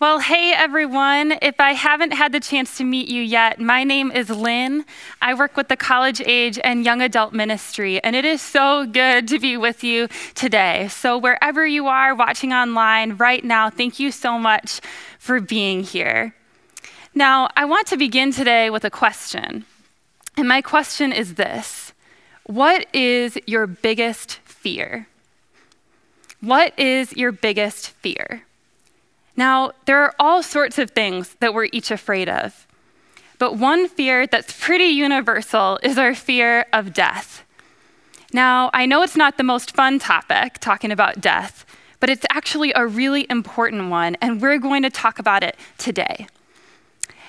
Well, 0.00 0.18
hey 0.20 0.54
everyone. 0.54 1.34
If 1.42 1.60
I 1.60 1.72
haven't 1.74 2.12
had 2.12 2.32
the 2.32 2.40
chance 2.40 2.78
to 2.78 2.84
meet 2.84 3.08
you 3.08 3.20
yet, 3.20 3.60
my 3.60 3.84
name 3.84 4.10
is 4.10 4.30
Lynn. 4.30 4.86
I 5.20 5.34
work 5.34 5.58
with 5.58 5.68
the 5.68 5.76
college 5.76 6.22
age 6.24 6.58
and 6.64 6.86
young 6.86 7.02
adult 7.02 7.34
ministry, 7.34 8.02
and 8.02 8.16
it 8.16 8.24
is 8.24 8.40
so 8.40 8.86
good 8.86 9.28
to 9.28 9.38
be 9.38 9.58
with 9.58 9.84
you 9.84 10.08
today. 10.34 10.88
So, 10.88 11.18
wherever 11.18 11.66
you 11.66 11.86
are 11.88 12.14
watching 12.14 12.50
online 12.50 13.18
right 13.18 13.44
now, 13.44 13.68
thank 13.68 14.00
you 14.00 14.10
so 14.10 14.38
much 14.38 14.80
for 15.18 15.38
being 15.38 15.82
here. 15.82 16.34
Now, 17.14 17.50
I 17.54 17.66
want 17.66 17.86
to 17.88 17.98
begin 17.98 18.32
today 18.32 18.70
with 18.70 18.86
a 18.86 18.90
question. 18.90 19.66
And 20.34 20.48
my 20.48 20.62
question 20.62 21.12
is 21.12 21.34
this 21.34 21.92
What 22.44 22.86
is 22.94 23.36
your 23.46 23.66
biggest 23.66 24.36
fear? 24.44 25.08
What 26.40 26.72
is 26.78 27.14
your 27.14 27.32
biggest 27.32 27.90
fear? 27.90 28.46
Now, 29.40 29.72
there 29.86 30.02
are 30.02 30.14
all 30.18 30.42
sorts 30.42 30.78
of 30.78 30.90
things 30.90 31.34
that 31.40 31.54
we're 31.54 31.70
each 31.72 31.90
afraid 31.90 32.28
of. 32.28 32.66
But 33.38 33.56
one 33.56 33.88
fear 33.88 34.26
that's 34.26 34.52
pretty 34.52 34.92
universal 34.92 35.78
is 35.82 35.96
our 35.96 36.14
fear 36.14 36.66
of 36.74 36.92
death. 36.92 37.42
Now, 38.34 38.68
I 38.74 38.84
know 38.84 39.00
it's 39.00 39.16
not 39.16 39.38
the 39.38 39.42
most 39.42 39.74
fun 39.74 39.98
topic, 39.98 40.58
talking 40.58 40.92
about 40.92 41.22
death, 41.22 41.64
but 42.00 42.10
it's 42.10 42.26
actually 42.28 42.74
a 42.76 42.86
really 42.86 43.26
important 43.30 43.88
one, 43.88 44.14
and 44.20 44.42
we're 44.42 44.58
going 44.58 44.82
to 44.82 44.90
talk 44.90 45.18
about 45.18 45.42
it 45.42 45.56
today. 45.78 46.26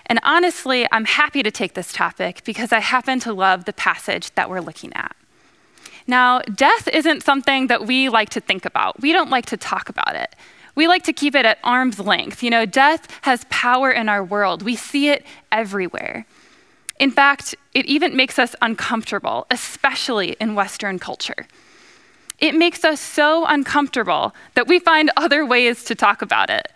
And 0.05 0.20
honestly, 0.21 0.85
I'm 0.91 1.05
happy 1.05 1.41
to 1.43 1.49
take 1.49 1.75
this 1.75 1.93
topic 1.93 2.43
because 2.43 2.73
I 2.73 2.79
happen 2.79 3.21
to 3.21 3.31
love 3.31 3.63
the 3.63 3.71
passage 3.71 4.35
that 4.35 4.49
we're 4.49 4.59
looking 4.59 4.91
at. 4.95 5.15
Now, 6.07 6.39
death 6.39 6.89
isn't 6.89 7.23
something 7.23 7.67
that 7.67 7.87
we 7.87 8.09
like 8.09 8.31
to 8.31 8.41
think 8.41 8.65
about, 8.65 8.99
we 8.99 9.13
don't 9.13 9.29
like 9.29 9.45
to 9.45 9.55
talk 9.55 9.87
about 9.87 10.15
it. 10.15 10.35
We 10.75 10.88
like 10.88 11.03
to 11.03 11.13
keep 11.13 11.35
it 11.35 11.45
at 11.45 11.59
arm's 11.63 11.99
length. 11.99 12.41
You 12.43 12.49
know, 12.49 12.66
death 12.66 13.07
has 13.23 13.45
power 13.49 13.91
in 13.91 14.09
our 14.09 14.23
world, 14.23 14.62
we 14.63 14.76
see 14.76 15.09
it 15.09 15.26
everywhere. 15.51 16.26
In 16.99 17.09
fact, 17.09 17.55
it 17.73 17.87
even 17.87 18.15
makes 18.15 18.37
us 18.37 18.55
uncomfortable, 18.62 19.48
especially 19.49 20.35
in 20.40 20.54
Western 20.54 20.99
culture. 20.99 21.48
It 22.37 22.54
makes 22.55 22.85
us 22.85 22.99
so 22.99 23.45
uncomfortable 23.45 24.35
that 24.54 24.68
we 24.68 24.79
find 24.79 25.10
other 25.18 25.45
ways 25.45 25.84
to 25.85 25.95
talk 25.95 26.21
about 26.21 26.49
it. 26.49 26.71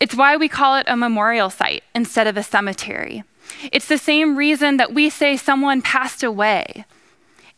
It's 0.00 0.14
why 0.14 0.36
we 0.36 0.48
call 0.48 0.76
it 0.76 0.86
a 0.86 0.96
memorial 0.96 1.50
site 1.50 1.82
instead 1.94 2.26
of 2.26 2.36
a 2.36 2.42
cemetery. 2.42 3.24
It's 3.72 3.88
the 3.88 3.98
same 3.98 4.36
reason 4.36 4.76
that 4.76 4.92
we 4.92 5.10
say 5.10 5.36
someone 5.36 5.82
passed 5.82 6.22
away. 6.22 6.84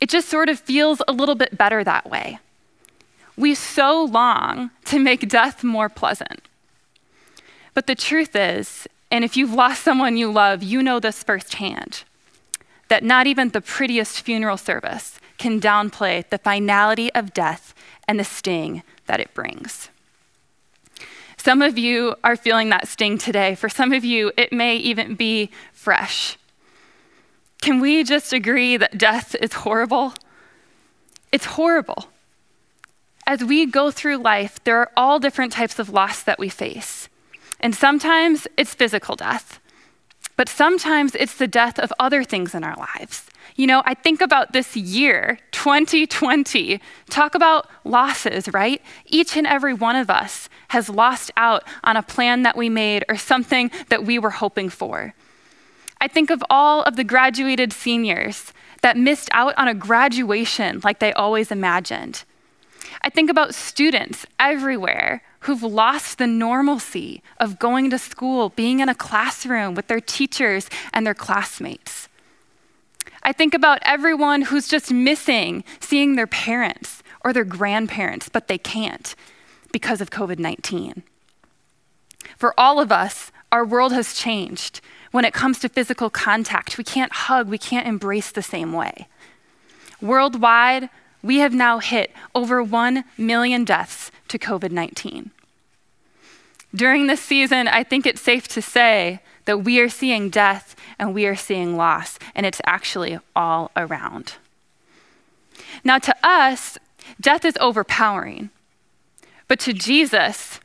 It 0.01 0.09
just 0.09 0.29
sort 0.29 0.49
of 0.49 0.59
feels 0.59 1.03
a 1.07 1.13
little 1.13 1.35
bit 1.35 1.59
better 1.59 1.85
that 1.85 2.09
way. 2.09 2.39
We 3.41 3.55
so 3.55 4.05
long 4.05 4.71
to 4.85 4.99
make 4.99 5.27
death 5.27 5.65
more 5.65 5.89
pleasant. 5.89 6.43
But 7.73 7.87
the 7.87 7.95
truth 7.95 8.37
is, 8.37 8.87
and 9.11 9.25
if 9.25 9.35
you've 9.35 9.55
lost 9.55 9.83
someone 9.83 10.19
you 10.19 10.31
love, 10.31 10.63
you 10.63 10.83
know 10.83 11.01
this 11.01 11.23
firsthand, 11.23 12.05
that 12.89 13.03
not 13.03 13.27
even 13.27 13.49
the 13.49 13.63
prettiest 13.63 14.21
funeral 14.21 14.59
service 14.59 15.19
can 15.39 15.59
downplay 15.59 16.29
the 16.29 16.37
finality 16.37 17.11
of 17.15 17.33
death 17.33 17.73
and 18.07 18.21
the 18.21 18.25
sting 18.25 18.83
that 19.07 19.21
it 19.21 19.33
brings. 19.33 19.89
Some 21.39 21.63
of 21.63 21.79
you 21.79 22.17
are 22.23 22.37
feeling 22.37 22.69
that 22.69 22.89
sting 22.89 23.17
today. 23.17 23.55
For 23.55 23.71
some 23.71 23.95
of 23.95 24.05
you, 24.05 24.33
it 24.37 24.53
may 24.53 24.77
even 24.77 25.15
be 25.15 25.51
fresh. 25.73 26.37
Can 27.63 27.81
we 27.81 28.05
just 28.05 28.35
agree 28.35 28.77
that 28.77 28.99
death 28.99 29.35
is 29.37 29.55
horrible? 29.55 30.13
It's 31.33 31.47
horrible 31.47 32.11
as 33.31 33.45
we 33.45 33.65
go 33.65 33.93
through 33.93 34.17
life, 34.17 34.59
there 34.65 34.77
are 34.79 34.91
all 34.97 35.21
different 35.21 35.53
types 35.53 35.79
of 35.79 35.89
loss 35.89 36.21
that 36.21 36.37
we 36.37 36.49
face. 36.49 37.09
And 37.61 37.77
sometimes 37.77 38.49
it's 38.57 38.75
physical 38.75 39.15
death, 39.15 39.61
but 40.37 40.49
sometimes 40.49 41.15
it's 41.15 41.37
the 41.37 41.47
death 41.47 41.79
of 41.79 41.93
other 42.01 42.25
things 42.25 42.57
in 42.57 42.65
our 42.65 42.75
lives. 42.75 43.31
You 43.55 43.69
know, 43.69 43.85
I 43.87 43.95
think 43.95 44.21
about 44.21 44.53
this 44.53 44.77
year, 44.77 45.39
2020. 45.53 46.81
Talk 47.09 47.37
about 47.37 47.69
losses, 47.85 48.49
right? 48.53 48.83
Each 49.07 49.37
and 49.37 49.47
every 49.47 49.75
one 49.75 49.95
of 49.95 50.11
us 50.11 50.49
has 50.71 50.89
lost 50.89 51.31
out 51.37 51.63
on 51.85 51.97
a 51.97 52.03
plan 52.03 52.43
that 52.43 52.57
we 52.57 52.69
made 52.69 53.05
or 53.09 53.17
something 53.17 53.71
that 53.91 54.05
we 54.05 54.19
were 54.19 54.31
hoping 54.31 54.69
for. 54.69 55.15
I 56.01 56.09
think 56.09 56.31
of 56.31 56.43
all 56.51 56.83
of 56.83 56.97
the 56.97 57.05
graduated 57.05 57.73
seniors 57.73 58.53
that 58.83 58.97
missed 58.97 59.29
out 59.31 59.55
on 59.57 59.69
a 59.69 59.75
graduation 59.75 60.81
like 60.83 60.99
they 60.99 61.13
always 61.13 61.53
imagined. 61.53 62.25
I 63.03 63.09
think 63.09 63.31
about 63.31 63.55
students 63.55 64.27
everywhere 64.39 65.23
who've 65.41 65.63
lost 65.63 66.19
the 66.19 66.27
normalcy 66.27 67.23
of 67.39 67.59
going 67.59 67.89
to 67.91 67.99
school, 67.99 68.51
being 68.51 68.81
in 68.81 68.89
a 68.89 68.95
classroom 68.95 69.75
with 69.75 69.87
their 69.87 70.01
teachers 70.01 70.69
and 70.93 71.07
their 71.07 71.15
classmates. 71.15 72.09
I 73.23 73.33
think 73.33 73.55
about 73.55 73.79
everyone 73.83 74.43
who's 74.43 74.69
just 74.69 74.93
missing 74.93 75.65
seeing 75.81 76.17
their 76.17 76.27
parents 76.27 77.03
or 77.23 77.33
their 77.33 77.45
grandparents, 77.45 78.29
but 78.29 78.49
they 78.49 78.59
can't 78.59 79.15
because 79.73 80.01
of 80.01 80.11
COVID 80.11 80.39
19. 80.39 81.03
For 82.37 82.59
all 82.59 82.81
of 82.81 82.93
us, 82.93 83.33
our 83.53 83.65
world 83.65 83.93
has 83.93 84.15
changed. 84.15 84.81
When 85.11 85.25
it 85.25 85.35
comes 85.35 85.59
to 85.61 85.69
physical 85.69 86.09
contact, 86.09 86.79
we 86.79 86.85
can't 86.85 87.13
hug, 87.13 87.49
we 87.49 87.59
can't 87.59 87.87
embrace 87.87 88.31
the 88.31 88.43
same 88.43 88.73
way. 88.73 89.09
Worldwide, 90.01 90.89
we 91.23 91.39
have 91.39 91.55
now 91.55 91.79
hit 91.79 92.13
over 92.35 92.63
1 92.63 93.05
million 93.19 93.65
deaths 93.65 94.11
to 94.29 94.39
COVID 94.39 94.71
19. 94.71 95.31
During 96.75 97.07
this 97.07 97.21
season, 97.21 97.67
I 97.67 97.83
think 97.83 98.07
it's 98.07 98.21
safe 98.21 98.47
to 98.49 98.63
say 98.63 99.21
that 99.45 99.65
we 99.65 99.81
are 99.81 99.89
seeing 99.89 100.31
death 100.31 100.77
and 100.99 101.15
we 101.15 101.27
are 101.27 101.37
seeing 101.37 101.77
loss, 101.77 102.19
and 102.35 102.47
it's 102.47 102.61
actually 102.65 103.19
all 103.35 103.71
around. 103.77 104.35
Now, 105.83 105.99
to 105.99 106.15
us, 106.23 106.79
death 107.21 107.45
is 107.45 107.57
overpowering, 107.61 108.51
but 109.49 109.59
to 109.61 109.73
Jesus, 109.73 110.61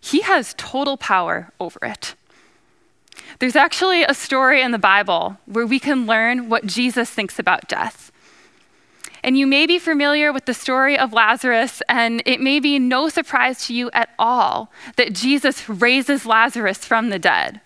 he 0.00 0.20
has 0.20 0.54
total 0.58 0.96
power 0.96 1.50
over 1.58 1.78
it. 1.82 2.14
There's 3.38 3.56
actually 3.56 4.02
a 4.02 4.14
story 4.14 4.62
in 4.62 4.70
the 4.70 4.78
Bible 4.78 5.38
where 5.46 5.66
we 5.66 5.78
can 5.78 6.06
learn 6.06 6.48
what 6.48 6.66
Jesus 6.66 7.10
thinks 7.10 7.38
about 7.38 7.68
death. 7.68 8.05
And 9.26 9.36
you 9.36 9.44
may 9.44 9.66
be 9.66 9.80
familiar 9.80 10.32
with 10.32 10.44
the 10.44 10.54
story 10.54 10.96
of 10.96 11.12
Lazarus, 11.12 11.82
and 11.88 12.22
it 12.24 12.40
may 12.40 12.60
be 12.60 12.78
no 12.78 13.08
surprise 13.08 13.66
to 13.66 13.74
you 13.74 13.90
at 13.92 14.10
all 14.20 14.70
that 14.94 15.14
Jesus 15.14 15.68
raises 15.68 16.26
Lazarus 16.26 16.84
from 16.84 17.10
the 17.10 17.18
dead. 17.18 17.60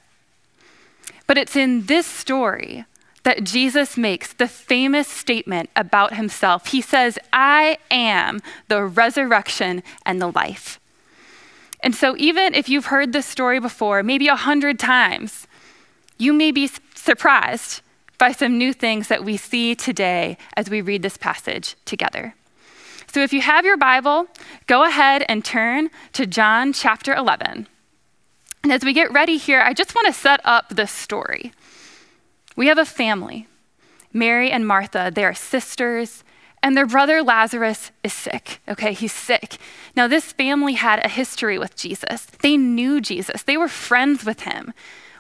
But 1.27 1.37
it's 1.37 1.57
in 1.57 1.85
this 1.85 2.07
story 2.07 2.87
that 3.25 3.45
Jesus 3.45 3.99
makes 3.99 4.33
the 4.33 4.49
famous 4.49 5.07
statement 5.07 5.69
about 5.77 6.15
himself. 6.15 6.69
He 6.69 6.81
says, 6.81 7.19
I 7.31 7.77
am 7.91 8.41
the 8.69 8.83
resurrection 8.83 9.83
and 10.07 10.19
the 10.19 10.33
life. 10.33 10.81
And 11.83 11.95
so, 11.95 12.17
even 12.17 12.55
if 12.55 12.71
you've 12.71 12.87
heard 12.87 13.13
this 13.13 13.27
story 13.27 13.61
before, 13.61 14.03
maybe 14.03 14.29
a 14.29 14.37
hundred 14.37 14.79
times, 14.79 15.47
you 16.17 16.33
may 16.33 16.53
be 16.53 16.71
surprised 16.95 17.83
by 18.21 18.33
some 18.33 18.59
new 18.59 18.75
things 18.75 19.09
that 19.09 19.25
we 19.25 19.39
see 19.39 19.75
today 19.75 20.37
as 20.55 20.69
we 20.69 20.83
read 20.83 21.01
this 21.01 21.17
passage 21.17 21.75
together. 21.87 22.35
So 23.13 23.23
if 23.23 23.33
you 23.33 23.41
have 23.41 23.65
your 23.65 23.79
Bible, 23.79 24.27
go 24.67 24.85
ahead 24.85 25.25
and 25.27 25.43
turn 25.43 25.89
to 26.13 26.27
John 26.27 26.75
chapter 26.75 27.15
11. 27.15 27.67
And 28.63 28.73
as 28.73 28.85
we 28.85 28.93
get 28.93 29.11
ready 29.11 29.39
here, 29.39 29.63
I 29.63 29.73
just 29.73 29.95
want 29.95 30.07
to 30.07 30.13
set 30.13 30.41
up 30.45 30.69
the 30.69 30.87
story. 30.87 31.53
We 32.57 32.67
have 32.67 32.77
a 32.77 32.85
family, 32.85 33.49
Mary 34.13 34.51
and 34.51 34.67
Martha, 34.67 35.11
they 35.13 35.25
are 35.25 35.35
sisters, 35.35 36.23
and 36.63 36.77
their 36.77 36.87
brother 36.87 37.23
Lazarus 37.23 37.91
is 38.05 38.13
sick. 38.13 38.61
Okay, 38.69 38.93
he's 38.93 39.15
sick. 39.15 39.57
Now, 39.97 40.07
this 40.07 40.31
family 40.33 40.75
had 40.75 41.03
a 41.03 41.09
history 41.09 41.59
with 41.59 41.75
Jesus. 41.75 42.27
They 42.43 42.59
knew 42.59 43.01
Jesus, 43.01 43.43
they 43.43 43.57
were 43.57 43.67
friends 43.67 44.27
with 44.27 44.41
him. 44.41 44.75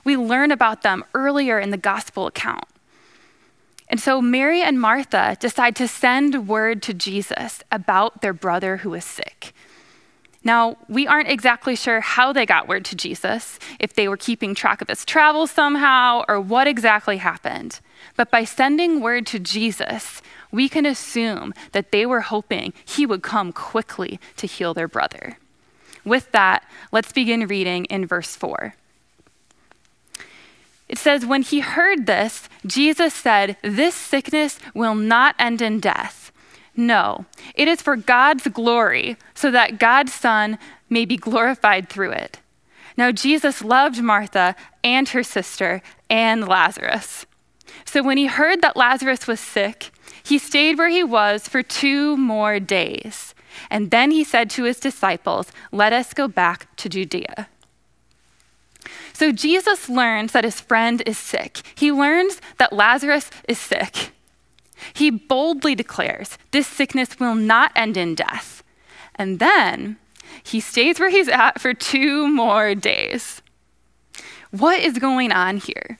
We 0.04 0.18
learn 0.18 0.50
about 0.50 0.82
them 0.82 1.04
earlier 1.14 1.58
in 1.58 1.70
the 1.70 1.76
gospel 1.78 2.26
account. 2.26 2.64
And 3.90 3.98
so 4.00 4.22
Mary 4.22 4.62
and 4.62 4.80
Martha 4.80 5.36
decide 5.40 5.74
to 5.76 5.88
send 5.88 6.46
word 6.46 6.80
to 6.84 6.94
Jesus 6.94 7.62
about 7.72 8.22
their 8.22 8.32
brother 8.32 8.78
who 8.78 8.94
is 8.94 9.04
sick. 9.04 9.52
Now, 10.44 10.76
we 10.88 11.06
aren't 11.06 11.28
exactly 11.28 11.74
sure 11.76 12.00
how 12.00 12.32
they 12.32 12.46
got 12.46 12.68
word 12.68 12.84
to 12.86 12.96
Jesus, 12.96 13.58
if 13.78 13.92
they 13.92 14.08
were 14.08 14.16
keeping 14.16 14.54
track 14.54 14.80
of 14.80 14.88
his 14.88 15.04
travels 15.04 15.50
somehow, 15.50 16.24
or 16.28 16.40
what 16.40 16.68
exactly 16.68 17.18
happened. 17.18 17.80
But 18.16 18.30
by 18.30 18.44
sending 18.44 19.00
word 19.00 19.26
to 19.26 19.38
Jesus, 19.38 20.22
we 20.50 20.68
can 20.68 20.86
assume 20.86 21.52
that 21.72 21.90
they 21.90 22.06
were 22.06 22.22
hoping 22.22 22.72
he 22.84 23.04
would 23.04 23.22
come 23.22 23.52
quickly 23.52 24.18
to 24.36 24.46
heal 24.46 24.72
their 24.72 24.88
brother. 24.88 25.36
With 26.04 26.30
that, 26.32 26.64
let's 26.92 27.12
begin 27.12 27.46
reading 27.46 27.84
in 27.86 28.06
verse 28.06 28.34
4. 28.34 28.74
It 30.90 30.98
says, 30.98 31.24
When 31.24 31.42
he 31.42 31.60
heard 31.60 32.06
this, 32.06 32.48
Jesus 32.66 33.14
said, 33.14 33.56
This 33.62 33.94
sickness 33.94 34.58
will 34.74 34.96
not 34.96 35.36
end 35.38 35.62
in 35.62 35.78
death. 35.78 36.32
No, 36.74 37.26
it 37.54 37.68
is 37.68 37.80
for 37.80 37.94
God's 37.94 38.48
glory, 38.48 39.16
so 39.32 39.52
that 39.52 39.78
God's 39.78 40.12
Son 40.12 40.58
may 40.88 41.04
be 41.04 41.16
glorified 41.16 41.88
through 41.88 42.10
it. 42.10 42.40
Now, 42.96 43.12
Jesus 43.12 43.62
loved 43.62 44.02
Martha 44.02 44.56
and 44.82 45.08
her 45.10 45.22
sister 45.22 45.80
and 46.10 46.48
Lazarus. 46.48 47.24
So 47.84 48.02
when 48.02 48.16
he 48.16 48.26
heard 48.26 48.60
that 48.60 48.76
Lazarus 48.76 49.28
was 49.28 49.38
sick, 49.38 49.92
he 50.24 50.38
stayed 50.38 50.76
where 50.76 50.88
he 50.88 51.04
was 51.04 51.46
for 51.46 51.62
two 51.62 52.16
more 52.16 52.58
days. 52.58 53.32
And 53.70 53.92
then 53.92 54.10
he 54.10 54.24
said 54.24 54.50
to 54.50 54.64
his 54.64 54.80
disciples, 54.80 55.52
Let 55.70 55.92
us 55.92 56.12
go 56.12 56.26
back 56.26 56.74
to 56.78 56.88
Judea. 56.88 57.48
So 59.20 59.32
Jesus 59.32 59.90
learns 59.90 60.32
that 60.32 60.44
his 60.44 60.62
friend 60.62 61.02
is 61.04 61.18
sick. 61.18 61.60
He 61.74 61.92
learns 61.92 62.40
that 62.56 62.72
Lazarus 62.72 63.28
is 63.46 63.58
sick. 63.58 64.12
He 64.94 65.10
boldly 65.10 65.74
declares 65.74 66.38
this 66.52 66.66
sickness 66.66 67.20
will 67.20 67.34
not 67.34 67.70
end 67.76 67.98
in 67.98 68.14
death. 68.14 68.62
And 69.16 69.38
then 69.38 69.98
he 70.42 70.58
stays 70.58 70.98
where 70.98 71.10
he's 71.10 71.28
at 71.28 71.60
for 71.60 71.74
two 71.74 72.28
more 72.28 72.74
days. 72.74 73.42
What 74.52 74.80
is 74.80 74.96
going 74.98 75.32
on 75.32 75.58
here? 75.58 75.98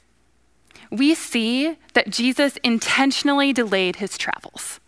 We 0.91 1.15
see 1.15 1.77
that 1.93 2.09
Jesus 2.09 2.57
intentionally 2.65 3.53
delayed 3.53 3.97
his 3.97 4.17
travels. 4.17 4.81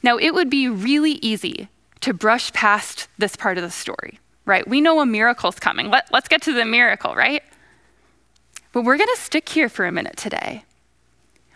Now, 0.00 0.16
it 0.16 0.32
would 0.32 0.48
be 0.48 0.68
really 0.68 1.14
easy 1.14 1.70
to 2.02 2.14
brush 2.14 2.52
past 2.52 3.08
this 3.18 3.34
part 3.34 3.58
of 3.58 3.64
the 3.64 3.70
story, 3.72 4.20
right? 4.46 4.66
We 4.66 4.80
know 4.80 5.00
a 5.00 5.06
miracle's 5.06 5.58
coming. 5.58 5.90
Let, 5.90 6.12
us 6.14 6.28
get 6.28 6.40
to 6.42 6.52
the 6.52 6.64
miracle, 6.64 7.14
right? 7.14 7.42
But 8.72 8.82
we're 8.82 8.96
going 8.96 9.14
to 9.14 9.20
stick 9.20 9.48
here 9.48 9.68
for 9.68 9.84
a 9.84 9.92
minute 9.92 10.16
today. 10.16 10.64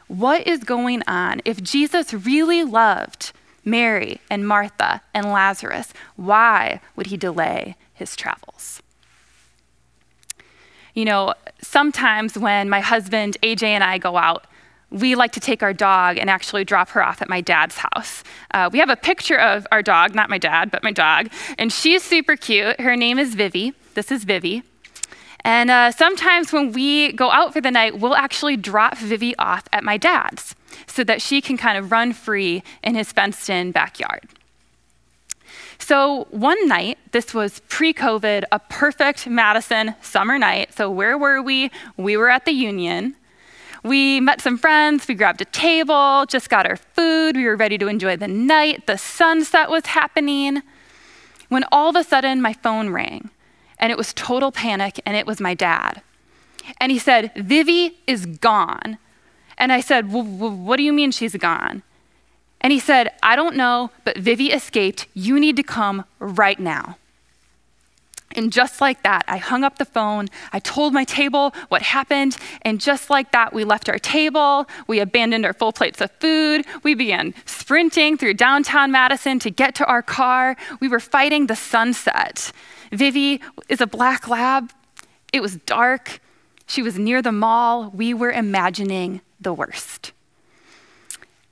What 0.09 0.47
is 0.47 0.65
going 0.65 1.03
on? 1.07 1.41
If 1.45 1.63
Jesus 1.63 2.13
really 2.13 2.65
loved 2.65 3.33
Mary 3.65 4.21
and 4.29 4.47
Martha 4.47 5.03
and 5.15 5.27
Lazarus, 5.27 5.93
why 6.17 6.81
would 6.97 7.07
he 7.07 7.17
delay 7.17 7.77
his 7.95 8.17
travels? 8.17 8.83
You 10.95 11.05
know, 11.05 11.35
sometimes 11.63 12.37
when 12.37 12.69
my 12.69 12.81
husband, 12.81 13.37
AJ, 13.43 13.63
and 13.63 13.85
I 13.85 13.99
go 13.99 14.17
out, 14.17 14.47
we 14.91 15.15
like 15.15 15.33
to 15.33 15.41
take 15.41 15.63
our 15.63 15.73
dog 15.73 16.19
and 16.19 16.29
actually 16.29 16.65
drop 16.65 16.91
her 16.91 17.03
off 17.03 17.23
at 17.23 17.29
my 17.29 17.41
dad's 17.41 17.79
house. 17.79 18.25
Uh, 18.53 18.69
we 18.73 18.79
have 18.79 18.91
a 18.91 18.97
picture 18.97 19.39
of 19.39 19.67
our 19.71 19.83
dog, 19.83 20.15
not 20.15 20.29
my 20.29 20.39
dad, 20.39 20.71
but 20.71 20.83
my 20.83 20.93
dog, 20.93 21.29
and 21.59 21.73
she's 21.73 22.03
super 22.03 22.37
cute. 22.37 22.81
Her 22.81 22.97
name 22.97 23.19
is 23.19 23.35
Vivi. 23.35 23.75
This 23.95 24.11
is 24.11 24.25
Vivi. 24.25 24.63
And 25.43 25.71
uh, 25.71 25.91
sometimes 25.91 26.53
when 26.53 26.73
we 26.73 27.13
go 27.13 27.31
out 27.31 27.53
for 27.53 27.61
the 27.61 27.71
night, 27.71 27.99
we'll 27.99 28.15
actually 28.15 28.57
drop 28.57 28.99
Vivi 28.99 29.37
off 29.39 29.65
at 29.73 29.83
my 29.83 29.97
dad's 29.97 30.55
so 30.87 31.03
that 31.05 31.23
she 31.23 31.41
can 31.41 31.57
kind 31.57 31.79
of 31.79 31.91
run 31.91 32.13
free 32.13 32.63
in 32.83 32.95
his 32.95 33.11
fenced 33.13 33.49
in 33.49 33.73
backyard. 33.73 34.29
So 35.79 36.27
one 36.31 36.69
night, 36.69 36.99
this 37.13 37.33
was 37.33 37.63
pre 37.69 37.95
COVID, 37.95 38.45
a 38.53 38.59
perfect 38.59 39.27
Madison 39.27 39.95
summer 40.03 40.39
night. 40.39 40.75
So 40.75 40.91
where 40.91 41.17
were 41.17 41.41
we? 41.41 41.71
We 41.97 42.17
were 42.17 42.29
at 42.29 42.45
the 42.45 42.53
Union. 42.53 43.17
We 43.83 44.21
met 44.21 44.41
some 44.41 44.59
friends, 44.59 45.09
we 45.09 45.15
grabbed 45.15 45.41
a 45.41 45.47
table, 45.47 46.27
just 46.27 46.51
got 46.51 46.67
our 46.67 46.77
food, 46.77 47.37
we 47.37 47.45
were 47.45 47.57
ready 47.57 47.79
to 47.79 47.89
enjoy 47.89 48.17
the 48.17 48.29
night. 48.29 48.87
The 48.87 48.99
sunset 48.99 49.71
was 49.71 49.87
happening. 49.87 50.63
When 51.49 51.65
all 51.73 51.89
of 51.89 51.97
a 51.97 52.05
sudden, 52.05 52.43
my 52.43 52.53
phone 52.53 52.91
rang 52.91 53.31
and 53.81 53.91
it 53.91 53.99
was 53.99 54.13
total 54.13 54.53
panic, 54.53 55.01
and 55.07 55.17
it 55.17 55.27
was 55.27 55.41
my 55.41 55.55
dad. 55.55 56.03
And 56.79 56.93
he 56.93 56.99
said, 56.99 57.33
Vivi 57.35 57.99
is 58.07 58.27
gone. 58.27 58.99
And 59.57 59.73
I 59.73 59.81
said, 59.81 60.13
What 60.13 60.77
do 60.77 60.83
you 60.83 60.93
mean 60.93 61.11
she's 61.11 61.35
gone? 61.35 61.83
And 62.61 62.73
he 62.73 62.79
said, 62.79 63.11
I 63.23 63.37
don't 63.37 63.57
know, 63.57 63.91
but 64.05 64.19
Vivi 64.19 64.53
escaped. 64.53 65.07
You 65.15 65.41
need 65.41 65.57
to 65.57 65.63
come 65.63 66.05
right 66.19 66.61
now. 66.61 66.99
And 68.37 68.53
just 68.53 68.81
like 68.81 69.03
that, 69.03 69.25
I 69.27 69.39
hung 69.39 69.65
up 69.65 69.79
the 69.79 69.85
phone. 69.85 70.29
I 70.53 70.61
told 70.61 70.93
my 70.93 71.05
table 71.05 71.53
what 71.69 71.83
happened. 71.83 72.37
And 72.63 72.81
just 72.81 73.11
like 73.11 73.33
that, 73.33 73.53
we 73.53 73.65
left 73.65 73.89
our 73.89 73.99
table. 73.99 74.69
We 74.87 75.01
abandoned 75.01 75.45
our 75.45 75.53
full 75.53 75.73
plates 75.73 76.01
of 76.01 76.13
food. 76.13 76.65
We 76.85 76.95
began 76.95 77.35
sprinting 77.45 78.17
through 78.17 78.35
downtown 78.35 78.93
Madison 78.93 79.41
to 79.41 79.51
get 79.51 79.75
to 79.77 79.87
our 79.87 80.03
car. 80.03 80.57
We 80.81 80.87
were 80.87 81.01
fighting 81.01 81.47
the 81.49 81.57
sunset. 81.57 82.53
Vivi 82.93 83.41
is 83.69 83.81
a 83.81 83.87
black 83.87 84.29
lab. 84.29 84.71
It 85.33 85.43
was 85.43 85.57
dark. 85.57 86.21
She 86.67 86.83
was 86.83 86.99
near 86.99 87.23
the 87.23 87.33
mall. 87.33 87.91
We 87.91 88.15
were 88.15 88.31
imagining 88.31 89.23
the 89.41 89.53
worst. 89.53 90.13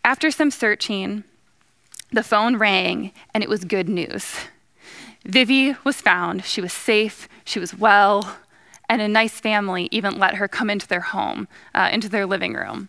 After 0.05 0.31
some 0.31 0.53
searching, 0.53 1.25
the 2.13 2.23
phone 2.23 2.57
rang 2.57 3.13
and 3.35 3.43
it 3.43 3.49
was 3.51 3.65
good 3.65 3.89
news. 3.89 4.37
Vivi 5.29 5.77
was 5.85 6.01
found. 6.01 6.45
She 6.45 6.61
was 6.61 6.73
safe. 6.73 7.29
She 7.45 7.61
was 7.61 7.75
well. 7.75 8.37
And 8.89 9.03
a 9.03 9.09
nice 9.09 9.39
family 9.39 9.89
even 9.93 10.19
let 10.19 10.37
her 10.37 10.49
come 10.49 10.71
into 10.71 10.89
their 10.89 11.01
home, 11.01 11.47
uh, 11.75 11.91
into 11.93 12.09
their 12.09 12.25
living 12.25 12.55
room, 12.55 12.89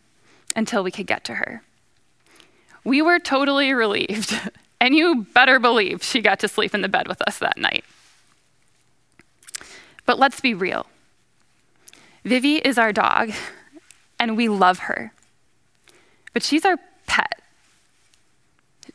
until 0.56 0.82
we 0.82 0.92
could 0.92 1.06
get 1.06 1.26
to 1.26 1.36
her. 1.36 1.62
We 2.86 3.02
were 3.02 3.20
totally 3.20 3.74
relieved. 3.74 4.34
And 4.82 4.96
you 4.96 5.28
better 5.34 5.60
believe 5.60 6.02
she 6.02 6.22
got 6.22 6.40
to 6.40 6.48
sleep 6.48 6.74
in 6.74 6.82
the 6.82 6.88
bed 6.88 7.10
with 7.10 7.22
us 7.24 7.38
that 7.40 7.58
night. 7.58 7.84
But 10.06 10.18
let's 10.18 10.40
be 10.40 10.54
real. 10.54 10.86
Vivi 12.24 12.60
is 12.60 12.78
our 12.78 12.94
dog, 12.94 13.34
and 14.18 14.38
we 14.38 14.48
love 14.48 14.80
her. 14.80 15.12
But 16.32 16.44
she's 16.44 16.64
our 16.64 16.78
pet. 17.08 17.42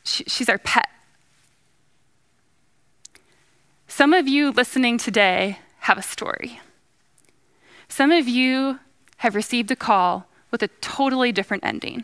She, 0.04 0.24
she's 0.24 0.48
our 0.48 0.56
pet. 0.56 0.88
Some 3.96 4.12
of 4.12 4.26
you 4.26 4.50
listening 4.50 4.98
today 4.98 5.60
have 5.78 5.98
a 5.98 6.02
story. 6.02 6.58
Some 7.86 8.10
of 8.10 8.26
you 8.26 8.80
have 9.18 9.36
received 9.36 9.70
a 9.70 9.76
call 9.76 10.26
with 10.50 10.64
a 10.64 10.68
totally 10.80 11.30
different 11.30 11.64
ending. 11.64 12.02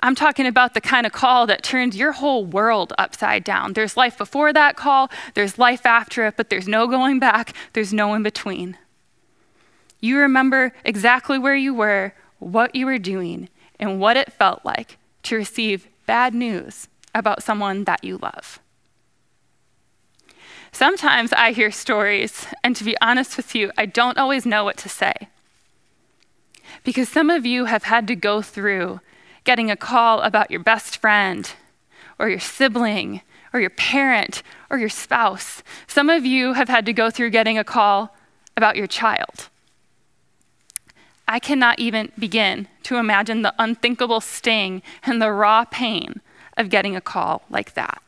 I'm 0.00 0.14
talking 0.14 0.44
about 0.44 0.74
the 0.74 0.82
kind 0.82 1.06
of 1.06 1.12
call 1.12 1.46
that 1.46 1.62
turns 1.62 1.96
your 1.96 2.12
whole 2.12 2.44
world 2.44 2.92
upside 2.98 3.42
down. 3.42 3.72
There's 3.72 3.96
life 3.96 4.18
before 4.18 4.52
that 4.52 4.76
call, 4.76 5.10
there's 5.32 5.58
life 5.58 5.86
after 5.86 6.26
it, 6.26 6.36
but 6.36 6.50
there's 6.50 6.68
no 6.68 6.86
going 6.86 7.18
back, 7.18 7.54
there's 7.72 7.94
no 7.94 8.12
in 8.12 8.22
between. 8.22 8.76
You 9.98 10.18
remember 10.18 10.74
exactly 10.84 11.38
where 11.38 11.56
you 11.56 11.72
were, 11.72 12.12
what 12.38 12.74
you 12.74 12.84
were 12.84 12.98
doing, 12.98 13.48
and 13.78 13.98
what 13.98 14.18
it 14.18 14.30
felt 14.30 14.62
like 14.62 14.98
to 15.22 15.36
receive 15.36 15.88
bad 16.04 16.34
news 16.34 16.86
about 17.14 17.42
someone 17.42 17.84
that 17.84 18.04
you 18.04 18.18
love. 18.18 18.60
Sometimes 20.72 21.32
I 21.32 21.52
hear 21.52 21.70
stories, 21.70 22.46
and 22.62 22.76
to 22.76 22.84
be 22.84 22.96
honest 23.00 23.36
with 23.36 23.54
you, 23.54 23.72
I 23.76 23.86
don't 23.86 24.18
always 24.18 24.46
know 24.46 24.64
what 24.64 24.76
to 24.78 24.88
say. 24.88 25.14
Because 26.84 27.08
some 27.08 27.28
of 27.28 27.44
you 27.44 27.66
have 27.66 27.84
had 27.84 28.06
to 28.08 28.16
go 28.16 28.40
through 28.40 29.00
getting 29.44 29.70
a 29.70 29.76
call 29.76 30.20
about 30.20 30.50
your 30.50 30.60
best 30.60 30.98
friend 30.98 31.52
or 32.18 32.28
your 32.28 32.40
sibling 32.40 33.22
or 33.52 33.60
your 33.60 33.70
parent 33.70 34.42
or 34.70 34.78
your 34.78 34.88
spouse. 34.88 35.62
Some 35.86 36.08
of 36.08 36.24
you 36.24 36.52
have 36.52 36.68
had 36.68 36.86
to 36.86 36.92
go 36.92 37.10
through 37.10 37.30
getting 37.30 37.58
a 37.58 37.64
call 37.64 38.16
about 38.56 38.76
your 38.76 38.86
child. 38.86 39.48
I 41.26 41.38
cannot 41.38 41.78
even 41.78 42.12
begin 42.18 42.68
to 42.84 42.96
imagine 42.96 43.42
the 43.42 43.54
unthinkable 43.58 44.20
sting 44.20 44.82
and 45.02 45.20
the 45.20 45.32
raw 45.32 45.64
pain 45.64 46.20
of 46.56 46.70
getting 46.70 46.96
a 46.96 47.00
call 47.00 47.42
like 47.48 47.74
that. 47.74 48.02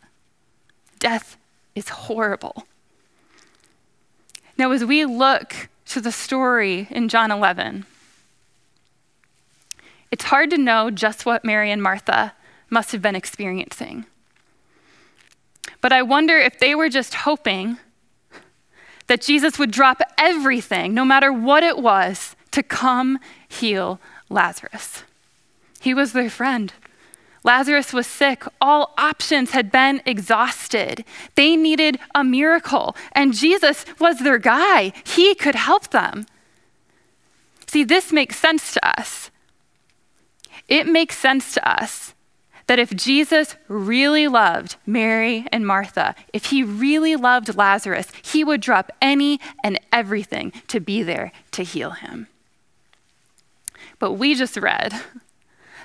Death 0.98 1.36
is 1.74 1.88
horrible. 1.88 2.66
Now, 4.58 4.70
as 4.72 4.84
we 4.84 5.04
look 5.04 5.68
to 5.86 6.00
the 6.00 6.12
story 6.12 6.86
in 6.90 7.08
John 7.08 7.30
11, 7.30 7.86
it's 10.10 10.24
hard 10.24 10.50
to 10.50 10.58
know 10.58 10.90
just 10.90 11.24
what 11.24 11.44
Mary 11.44 11.70
and 11.70 11.82
Martha 11.82 12.34
must 12.68 12.92
have 12.92 13.02
been 13.02 13.16
experiencing. 13.16 14.04
But 15.80 15.92
I 15.92 16.02
wonder 16.02 16.36
if 16.36 16.58
they 16.58 16.74
were 16.74 16.88
just 16.88 17.14
hoping 17.14 17.78
that 19.06 19.20
Jesus 19.20 19.58
would 19.58 19.70
drop 19.70 20.00
everything, 20.16 20.94
no 20.94 21.04
matter 21.04 21.32
what 21.32 21.62
it 21.62 21.78
was, 21.78 22.36
to 22.52 22.62
come 22.62 23.18
heal 23.48 24.00
Lazarus. 24.28 25.02
He 25.80 25.92
was 25.92 26.12
their 26.12 26.30
friend. 26.30 26.72
Lazarus 27.44 27.92
was 27.92 28.06
sick. 28.06 28.44
All 28.60 28.94
options 28.96 29.50
had 29.50 29.72
been 29.72 30.00
exhausted. 30.06 31.04
They 31.34 31.56
needed 31.56 31.98
a 32.14 32.22
miracle, 32.22 32.96
and 33.12 33.34
Jesus 33.34 33.84
was 33.98 34.20
their 34.20 34.38
guy. 34.38 34.92
He 35.04 35.34
could 35.34 35.54
help 35.56 35.90
them. 35.90 36.26
See, 37.66 37.84
this 37.84 38.12
makes 38.12 38.36
sense 38.36 38.72
to 38.74 38.86
us 38.86 39.30
it 40.72 40.86
makes 40.86 41.18
sense 41.18 41.52
to 41.52 41.68
us 41.68 42.14
that 42.66 42.78
if 42.78 42.96
Jesus 42.96 43.56
really 43.68 44.28
loved 44.28 44.76
Mary 44.86 45.44
and 45.52 45.66
Martha, 45.66 46.14
if 46.32 46.46
he 46.46 46.62
really 46.62 47.14
loved 47.14 47.56
Lazarus, 47.56 48.08
he 48.22 48.42
would 48.42 48.62
drop 48.62 48.90
any 49.02 49.38
and 49.62 49.78
everything 49.92 50.50
to 50.68 50.80
be 50.80 51.02
there 51.02 51.32
to 51.50 51.62
heal 51.62 51.90
him. 51.90 52.28
But 53.98 54.12
we 54.12 54.34
just 54.34 54.56
read 54.56 54.94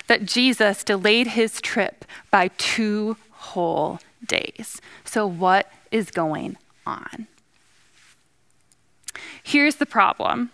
that 0.08 0.26
Jesus 0.26 0.84
delayed 0.84 1.28
his 1.28 1.60
trip 1.60 2.04
by 2.30 2.48
two 2.58 3.16
whole 3.30 4.00
days. 4.26 4.80
So, 5.04 5.26
what 5.26 5.70
is 5.90 6.10
going 6.10 6.58
on? 6.84 7.28
here's 9.48 9.76
the 9.76 9.86
problem 9.86 10.50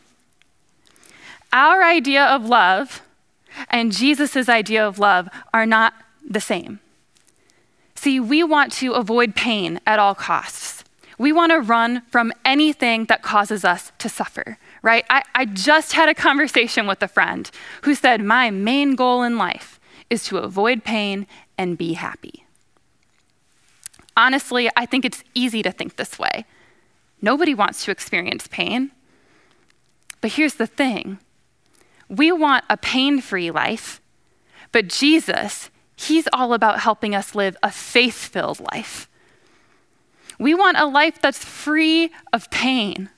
our 1.52 1.82
idea 1.82 2.24
of 2.24 2.44
love 2.44 3.02
and 3.68 3.92
Jesus' 3.92 4.48
idea 4.48 4.86
of 4.86 4.98
love 4.98 5.28
are 5.52 5.66
not 5.66 5.94
the 6.28 6.40
same. 6.40 6.80
See, 7.94 8.18
we 8.18 8.42
want 8.42 8.72
to 8.74 8.92
avoid 8.92 9.36
pain 9.36 9.78
at 9.86 10.00
all 10.00 10.16
costs. 10.16 10.82
We 11.16 11.30
want 11.32 11.52
to 11.52 11.60
run 11.60 12.02
from 12.10 12.32
anything 12.44 13.04
that 13.04 13.22
causes 13.22 13.64
us 13.64 13.92
to 13.98 14.08
suffer, 14.08 14.58
right? 14.84 15.06
I, 15.08 15.22
I 15.34 15.46
just 15.46 15.94
had 15.94 16.10
a 16.10 16.14
conversation 16.14 16.86
with 16.86 17.02
a 17.02 17.08
friend 17.08 17.50
who 17.82 17.94
said, 17.94 18.20
My 18.20 18.50
main 18.50 18.94
goal 18.94 19.22
in 19.22 19.38
life 19.38 19.80
is 20.10 20.24
to 20.26 20.36
avoid 20.36 20.84
pain 20.84 21.26
and 21.56 21.78
be 21.78 21.94
happy. 21.94 22.44
Honestly, 24.14 24.70
I 24.76 24.84
think 24.84 25.06
it's 25.06 25.24
easy 25.32 25.62
to 25.62 25.72
think 25.72 25.96
this 25.96 26.18
way. 26.18 26.44
Nobody 27.22 27.54
wants 27.54 27.84
to 27.86 27.90
experience 27.90 28.46
pain. 28.46 28.90
But 30.20 30.32
here's 30.32 30.54
the 30.54 30.66
thing 30.66 31.18
we 32.08 32.30
want 32.30 32.64
a 32.68 32.76
pain 32.76 33.22
free 33.22 33.50
life, 33.50 34.02
but 34.70 34.88
Jesus, 34.88 35.70
He's 35.96 36.28
all 36.32 36.52
about 36.52 36.80
helping 36.80 37.14
us 37.14 37.34
live 37.34 37.56
a 37.62 37.70
faith 37.70 38.16
filled 38.16 38.60
life. 38.72 39.08
We 40.38 40.52
want 40.52 40.76
a 40.76 40.84
life 40.84 41.22
that's 41.22 41.42
free 41.42 42.10
of 42.32 42.50
pain. 42.50 43.08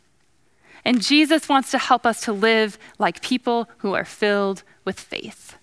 And 0.86 1.02
Jesus 1.02 1.48
wants 1.48 1.72
to 1.72 1.78
help 1.78 2.06
us 2.06 2.20
to 2.22 2.32
live 2.32 2.78
like 2.96 3.20
people 3.20 3.68
who 3.78 3.94
are 3.94 4.04
filled 4.04 4.62
with 4.84 5.00
faith. 5.00 5.56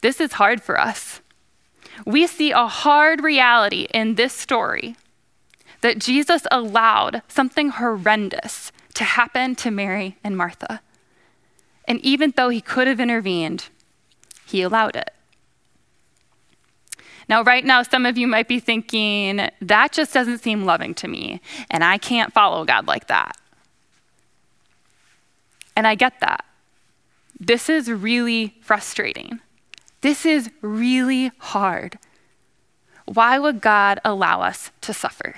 This 0.00 0.20
is 0.20 0.32
hard 0.32 0.60
for 0.60 0.80
us. 0.80 1.20
We 2.04 2.26
see 2.26 2.50
a 2.50 2.66
hard 2.66 3.22
reality 3.22 3.86
in 3.94 4.16
this 4.16 4.32
story 4.32 4.96
that 5.80 6.00
Jesus 6.00 6.42
allowed 6.50 7.22
something 7.28 7.68
horrendous 7.68 8.72
to 8.94 9.04
happen 9.04 9.54
to 9.54 9.70
Mary 9.70 10.16
and 10.24 10.36
Martha. 10.36 10.80
And 11.86 12.00
even 12.00 12.34
though 12.36 12.48
he 12.48 12.60
could 12.60 12.88
have 12.88 12.98
intervened, 12.98 13.68
he 14.44 14.60
allowed 14.60 14.96
it. 14.96 15.10
Now, 17.28 17.44
right 17.44 17.64
now, 17.64 17.84
some 17.84 18.06
of 18.06 18.18
you 18.18 18.26
might 18.26 18.48
be 18.48 18.58
thinking, 18.58 19.48
that 19.60 19.92
just 19.92 20.12
doesn't 20.12 20.38
seem 20.38 20.64
loving 20.64 20.94
to 20.94 21.06
me, 21.06 21.40
and 21.70 21.84
I 21.84 21.96
can't 21.96 22.32
follow 22.32 22.64
God 22.64 22.88
like 22.88 23.06
that. 23.06 23.36
And 25.78 25.86
I 25.86 25.94
get 25.94 26.18
that. 26.18 26.44
This 27.38 27.68
is 27.68 27.88
really 27.88 28.56
frustrating. 28.60 29.38
This 30.00 30.26
is 30.26 30.50
really 30.60 31.30
hard. 31.38 32.00
Why 33.04 33.38
would 33.38 33.60
God 33.60 34.00
allow 34.04 34.42
us 34.42 34.72
to 34.80 34.92
suffer? 34.92 35.36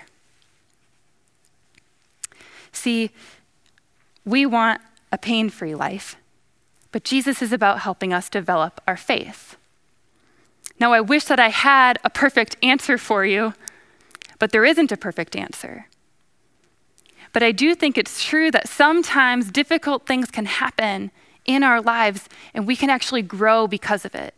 See, 2.73 3.11
we 4.25 4.47
want 4.47 4.81
a 5.13 5.19
pain 5.19 5.51
free 5.51 5.75
life. 5.75 6.17
But 6.91 7.05
Jesus 7.05 7.43
is 7.43 7.53
about 7.53 7.81
helping 7.81 8.15
us 8.15 8.31
develop 8.31 8.81
our 8.89 8.97
faith. 8.97 9.59
Now, 10.81 10.95
I 10.95 11.03
wish 11.03 11.25
that 11.25 11.39
I 11.39 11.51
had 11.51 11.99
a 12.03 12.09
perfect 12.09 12.57
answer 12.63 12.97
for 12.97 13.27
you, 13.27 13.53
but 14.39 14.53
there 14.53 14.65
isn't 14.65 14.91
a 14.91 14.97
perfect 14.97 15.37
answer. 15.37 15.90
But 17.33 17.43
I 17.43 17.53
do 17.53 17.75
think 17.75 17.97
it's 17.97 18.25
true 18.25 18.51
that 18.51 18.69
sometimes 18.69 19.51
difficult 19.51 20.07
things 20.07 20.31
can 20.31 20.47
happen 20.47 21.11
in 21.45 21.63
our 21.63 21.81
lives 21.81 22.29
and 22.55 22.67
we 22.67 22.77
can 22.77 22.91
actually 22.91 23.23
grow 23.23 23.67
because 23.67 24.05
of 24.05 24.15
it. 24.15 24.35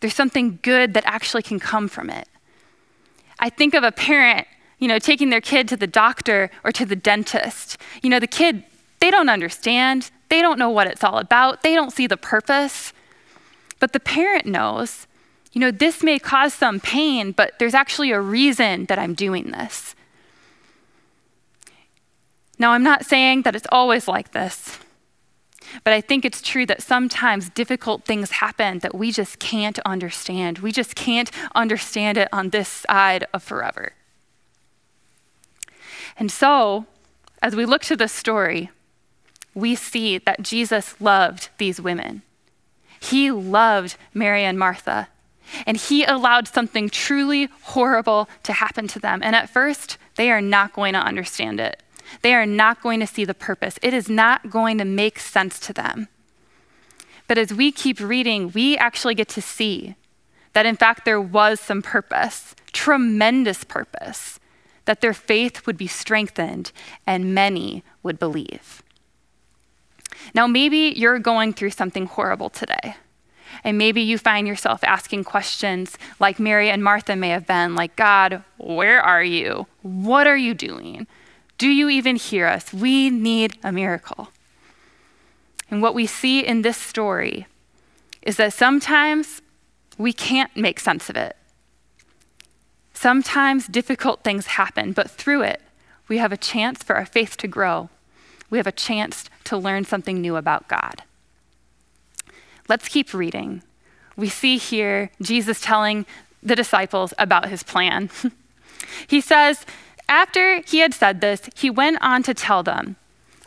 There's 0.00 0.14
something 0.14 0.58
good 0.62 0.94
that 0.94 1.04
actually 1.06 1.42
can 1.42 1.60
come 1.60 1.88
from 1.88 2.10
it. 2.10 2.28
I 3.38 3.48
think 3.48 3.74
of 3.74 3.84
a 3.84 3.92
parent, 3.92 4.46
you 4.78 4.88
know, 4.88 4.98
taking 4.98 5.30
their 5.30 5.40
kid 5.40 5.68
to 5.68 5.76
the 5.76 5.86
doctor 5.86 6.50
or 6.64 6.72
to 6.72 6.84
the 6.84 6.96
dentist. 6.96 7.78
You 8.02 8.10
know, 8.10 8.18
the 8.18 8.26
kid, 8.26 8.64
they 9.00 9.10
don't 9.10 9.28
understand. 9.28 10.10
They 10.28 10.40
don't 10.40 10.58
know 10.58 10.70
what 10.70 10.86
it's 10.86 11.04
all 11.04 11.18
about, 11.18 11.62
they 11.62 11.74
don't 11.74 11.92
see 11.92 12.06
the 12.06 12.16
purpose. 12.16 12.92
But 13.78 13.92
the 13.92 14.00
parent 14.00 14.46
knows, 14.46 15.06
you 15.52 15.60
know, 15.60 15.70
this 15.70 16.02
may 16.02 16.18
cause 16.18 16.54
some 16.54 16.80
pain, 16.80 17.32
but 17.32 17.58
there's 17.58 17.74
actually 17.74 18.12
a 18.12 18.20
reason 18.20 18.86
that 18.86 18.98
I'm 18.98 19.12
doing 19.12 19.50
this. 19.50 19.94
Now, 22.62 22.70
I'm 22.70 22.84
not 22.84 23.04
saying 23.04 23.42
that 23.42 23.56
it's 23.56 23.66
always 23.72 24.06
like 24.06 24.30
this, 24.30 24.78
but 25.82 25.92
I 25.92 26.00
think 26.00 26.24
it's 26.24 26.40
true 26.40 26.64
that 26.66 26.80
sometimes 26.80 27.48
difficult 27.48 28.04
things 28.04 28.30
happen 28.30 28.78
that 28.78 28.94
we 28.94 29.10
just 29.10 29.40
can't 29.40 29.80
understand. 29.80 30.60
We 30.60 30.70
just 30.70 30.94
can't 30.94 31.28
understand 31.56 32.18
it 32.18 32.28
on 32.32 32.50
this 32.50 32.68
side 32.68 33.26
of 33.34 33.42
forever. 33.42 33.94
And 36.16 36.30
so, 36.30 36.86
as 37.42 37.56
we 37.56 37.66
look 37.66 37.82
to 37.82 37.96
the 37.96 38.06
story, 38.06 38.70
we 39.54 39.74
see 39.74 40.18
that 40.18 40.42
Jesus 40.42 40.94
loved 41.00 41.48
these 41.58 41.80
women. 41.80 42.22
He 43.00 43.32
loved 43.32 43.96
Mary 44.14 44.44
and 44.44 44.56
Martha, 44.56 45.08
and 45.66 45.76
he 45.76 46.04
allowed 46.04 46.46
something 46.46 46.88
truly 46.88 47.48
horrible 47.62 48.28
to 48.44 48.52
happen 48.52 48.86
to 48.86 49.00
them. 49.00 49.20
And 49.20 49.34
at 49.34 49.50
first, 49.50 49.98
they 50.14 50.30
are 50.30 50.40
not 50.40 50.72
going 50.72 50.92
to 50.92 51.00
understand 51.00 51.58
it. 51.58 51.82
They 52.20 52.34
are 52.34 52.46
not 52.46 52.82
going 52.82 53.00
to 53.00 53.06
see 53.06 53.24
the 53.24 53.34
purpose. 53.34 53.78
It 53.82 53.94
is 53.94 54.08
not 54.08 54.50
going 54.50 54.78
to 54.78 54.84
make 54.84 55.18
sense 55.18 55.58
to 55.60 55.72
them. 55.72 56.08
But 57.26 57.38
as 57.38 57.54
we 57.54 57.72
keep 57.72 57.98
reading, 57.98 58.52
we 58.52 58.76
actually 58.76 59.14
get 59.14 59.28
to 59.30 59.40
see 59.42 59.94
that, 60.52 60.66
in 60.66 60.76
fact, 60.76 61.04
there 61.04 61.20
was 61.20 61.60
some 61.60 61.80
purpose, 61.80 62.54
tremendous 62.72 63.64
purpose, 63.64 64.38
that 64.84 65.00
their 65.00 65.14
faith 65.14 65.66
would 65.66 65.76
be 65.76 65.86
strengthened 65.86 66.72
and 67.06 67.34
many 67.34 67.82
would 68.02 68.18
believe. 68.18 68.82
Now, 70.34 70.46
maybe 70.46 70.92
you're 70.96 71.18
going 71.18 71.52
through 71.52 71.70
something 71.70 72.06
horrible 72.06 72.50
today. 72.50 72.96
And 73.64 73.78
maybe 73.78 74.00
you 74.00 74.18
find 74.18 74.46
yourself 74.46 74.82
asking 74.82 75.24
questions 75.24 75.98
like 76.18 76.40
Mary 76.40 76.70
and 76.70 76.82
Martha 76.82 77.14
may 77.14 77.28
have 77.28 77.46
been 77.46 77.74
like, 77.74 77.96
God, 77.96 78.42
where 78.58 79.00
are 79.00 79.22
you? 79.22 79.66
What 79.82 80.26
are 80.26 80.36
you 80.36 80.54
doing? 80.54 81.06
Do 81.62 81.68
you 81.68 81.88
even 81.88 82.16
hear 82.16 82.48
us? 82.48 82.72
We 82.72 83.08
need 83.08 83.56
a 83.62 83.70
miracle. 83.70 84.30
And 85.70 85.80
what 85.80 85.94
we 85.94 86.06
see 86.06 86.44
in 86.44 86.62
this 86.62 86.76
story 86.76 87.46
is 88.20 88.36
that 88.36 88.52
sometimes 88.52 89.40
we 89.96 90.12
can't 90.12 90.56
make 90.56 90.80
sense 90.80 91.08
of 91.08 91.16
it. 91.16 91.36
Sometimes 92.92 93.68
difficult 93.68 94.24
things 94.24 94.46
happen, 94.46 94.92
but 94.92 95.08
through 95.08 95.42
it, 95.42 95.62
we 96.08 96.18
have 96.18 96.32
a 96.32 96.36
chance 96.36 96.82
for 96.82 96.96
our 96.96 97.06
faith 97.06 97.36
to 97.36 97.46
grow 97.46 97.90
we 98.52 98.58
have 98.58 98.66
a 98.66 98.72
chance 98.72 99.30
to 99.44 99.56
learn 99.56 99.86
something 99.86 100.20
new 100.20 100.36
about 100.36 100.68
God. 100.68 101.04
Let's 102.68 102.86
keep 102.86 103.14
reading. 103.14 103.62
We 104.14 104.28
see 104.28 104.58
here 104.58 105.10
Jesus 105.22 105.62
telling 105.62 106.04
the 106.42 106.54
disciples 106.54 107.14
about 107.16 107.48
his 107.48 107.62
plan. 107.62 108.10
he 109.06 109.22
says, 109.22 109.64
After 110.08 110.60
he 110.62 110.78
had 110.78 110.94
said 110.94 111.20
this, 111.20 111.48
he 111.54 111.70
went 111.70 111.98
on 112.00 112.22
to 112.24 112.34
tell 112.34 112.62
them, 112.62 112.96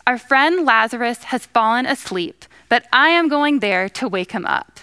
Our 0.08 0.18
friend 0.18 0.66
Lazarus 0.66 1.26
has 1.26 1.46
fallen 1.46 1.86
asleep, 1.86 2.46
but 2.70 2.86
I 2.92 3.10
am 3.10 3.30
going 3.30 3.60
there 3.60 3.90
to 3.90 4.08
wake 4.08 4.32
him 4.32 4.46
up. 4.46 4.80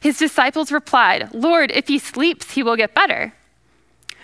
His 0.00 0.18
disciples 0.18 0.70
replied, 0.70 1.34
Lord, 1.34 1.72
if 1.72 1.88
he 1.88 1.98
sleeps, 1.98 2.52
he 2.52 2.62
will 2.62 2.76
get 2.76 2.94
better. 2.94 3.32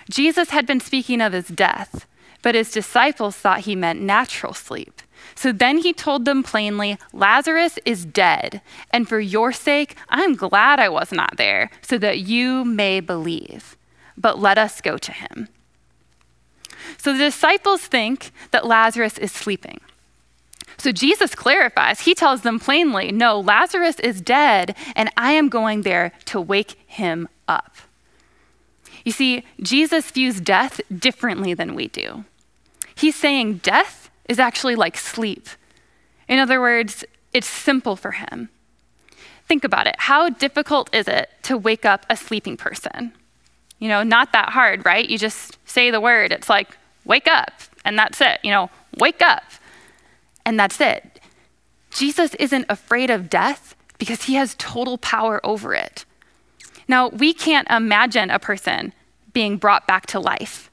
Jesus 0.08 0.50
had 0.50 0.66
been 0.66 0.80
speaking 0.80 1.20
of 1.20 1.32
his 1.32 1.48
death, 1.48 2.06
but 2.42 2.54
his 2.54 2.70
disciples 2.70 3.34
thought 3.34 3.60
he 3.60 3.74
meant 3.74 4.00
natural 4.00 4.54
sleep. 4.54 5.02
So 5.34 5.50
then 5.52 5.78
he 5.78 5.92
told 5.92 6.24
them 6.24 6.42
plainly, 6.42 6.98
Lazarus 7.12 7.78
is 7.84 8.04
dead, 8.04 8.62
and 8.90 9.08
for 9.08 9.18
your 9.18 9.52
sake, 9.52 9.96
I'm 10.08 10.34
glad 10.34 10.78
I 10.78 10.88
was 10.88 11.10
not 11.10 11.36
there, 11.36 11.70
so 11.82 11.98
that 11.98 12.20
you 12.20 12.64
may 12.64 13.00
believe. 13.00 13.76
But 14.16 14.38
let 14.38 14.58
us 14.58 14.80
go 14.80 14.96
to 14.96 15.12
him. 15.12 15.48
So 16.98 17.12
the 17.12 17.18
disciples 17.18 17.82
think 17.82 18.30
that 18.50 18.66
Lazarus 18.66 19.18
is 19.18 19.32
sleeping. 19.32 19.80
So 20.78 20.92
Jesus 20.92 21.34
clarifies, 21.34 22.00
he 22.00 22.14
tells 22.14 22.42
them 22.42 22.58
plainly, 22.58 23.10
No, 23.10 23.40
Lazarus 23.40 23.98
is 24.00 24.20
dead, 24.20 24.76
and 24.94 25.10
I 25.16 25.32
am 25.32 25.48
going 25.48 25.82
there 25.82 26.12
to 26.26 26.40
wake 26.40 26.78
him 26.86 27.28
up. 27.48 27.76
You 29.04 29.12
see, 29.12 29.44
Jesus 29.60 30.10
views 30.10 30.40
death 30.40 30.80
differently 30.96 31.54
than 31.54 31.74
we 31.74 31.88
do. 31.88 32.24
He's 32.94 33.14
saying 33.14 33.58
death 33.58 34.10
is 34.28 34.38
actually 34.38 34.74
like 34.74 34.96
sleep. 34.96 35.48
In 36.28 36.38
other 36.38 36.60
words, 36.60 37.04
it's 37.32 37.46
simple 37.46 37.96
for 37.96 38.12
him. 38.12 38.48
Think 39.46 39.62
about 39.62 39.86
it. 39.86 39.94
How 39.98 40.28
difficult 40.28 40.92
is 40.92 41.06
it 41.06 41.30
to 41.42 41.56
wake 41.56 41.84
up 41.84 42.04
a 42.10 42.16
sleeping 42.16 42.56
person? 42.56 43.12
You 43.78 43.88
know, 43.88 44.02
not 44.02 44.32
that 44.32 44.50
hard, 44.50 44.84
right? 44.84 45.08
You 45.08 45.18
just 45.18 45.58
say 45.68 45.90
the 45.90 46.00
word. 46.00 46.32
It's 46.32 46.48
like, 46.48 46.76
wake 47.04 47.28
up, 47.28 47.52
and 47.84 47.98
that's 47.98 48.20
it. 48.20 48.40
You 48.42 48.50
know, 48.50 48.70
wake 48.98 49.22
up, 49.22 49.44
and 50.44 50.58
that's 50.58 50.80
it. 50.80 51.20
Jesus 51.90 52.34
isn't 52.34 52.66
afraid 52.68 53.10
of 53.10 53.30
death 53.30 53.74
because 53.98 54.24
he 54.24 54.34
has 54.34 54.54
total 54.58 54.98
power 54.98 55.40
over 55.44 55.74
it. 55.74 56.04
Now, 56.88 57.08
we 57.08 57.32
can't 57.32 57.68
imagine 57.70 58.30
a 58.30 58.38
person 58.38 58.92
being 59.32 59.56
brought 59.56 59.86
back 59.86 60.06
to 60.06 60.20
life. 60.20 60.70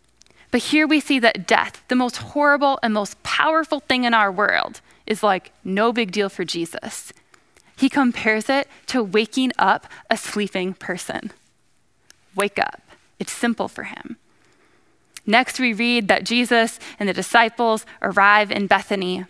But 0.52 0.62
here 0.62 0.86
we 0.86 1.00
see 1.00 1.20
that 1.20 1.48
death, 1.48 1.84
the 1.88 1.96
most 1.96 2.18
horrible 2.18 2.78
and 2.84 2.94
most 2.94 3.22
powerful 3.24 3.80
thing 3.80 4.04
in 4.04 4.14
our 4.14 4.32
world, 4.32 4.82
is 5.08 5.24
like 5.24 5.52
no 5.64 5.92
big 5.92 6.12
deal 6.12 6.30
for 6.30 6.46
Jesus. 6.46 7.12
He 7.76 7.90
compares 7.90 8.50
it 8.50 8.68
to 8.88 9.04
waking 9.04 9.52
up 9.58 9.88
a 10.10 10.18
sleeping 10.18 10.76
person. 10.76 11.32
Wake 12.36 12.60
up. 12.60 12.82
It's 13.24 13.32
simple 13.32 13.70
for 13.70 13.84
him. 13.84 14.18
Next, 15.26 15.58
we 15.58 15.72
read 15.72 16.10
that 16.10 16.26
Jesus 16.26 16.78
and 17.00 17.08
the 17.08 17.14
disciples 17.14 17.86
arrive 18.02 18.52
in 18.52 18.68
Bethany. 18.68 19.24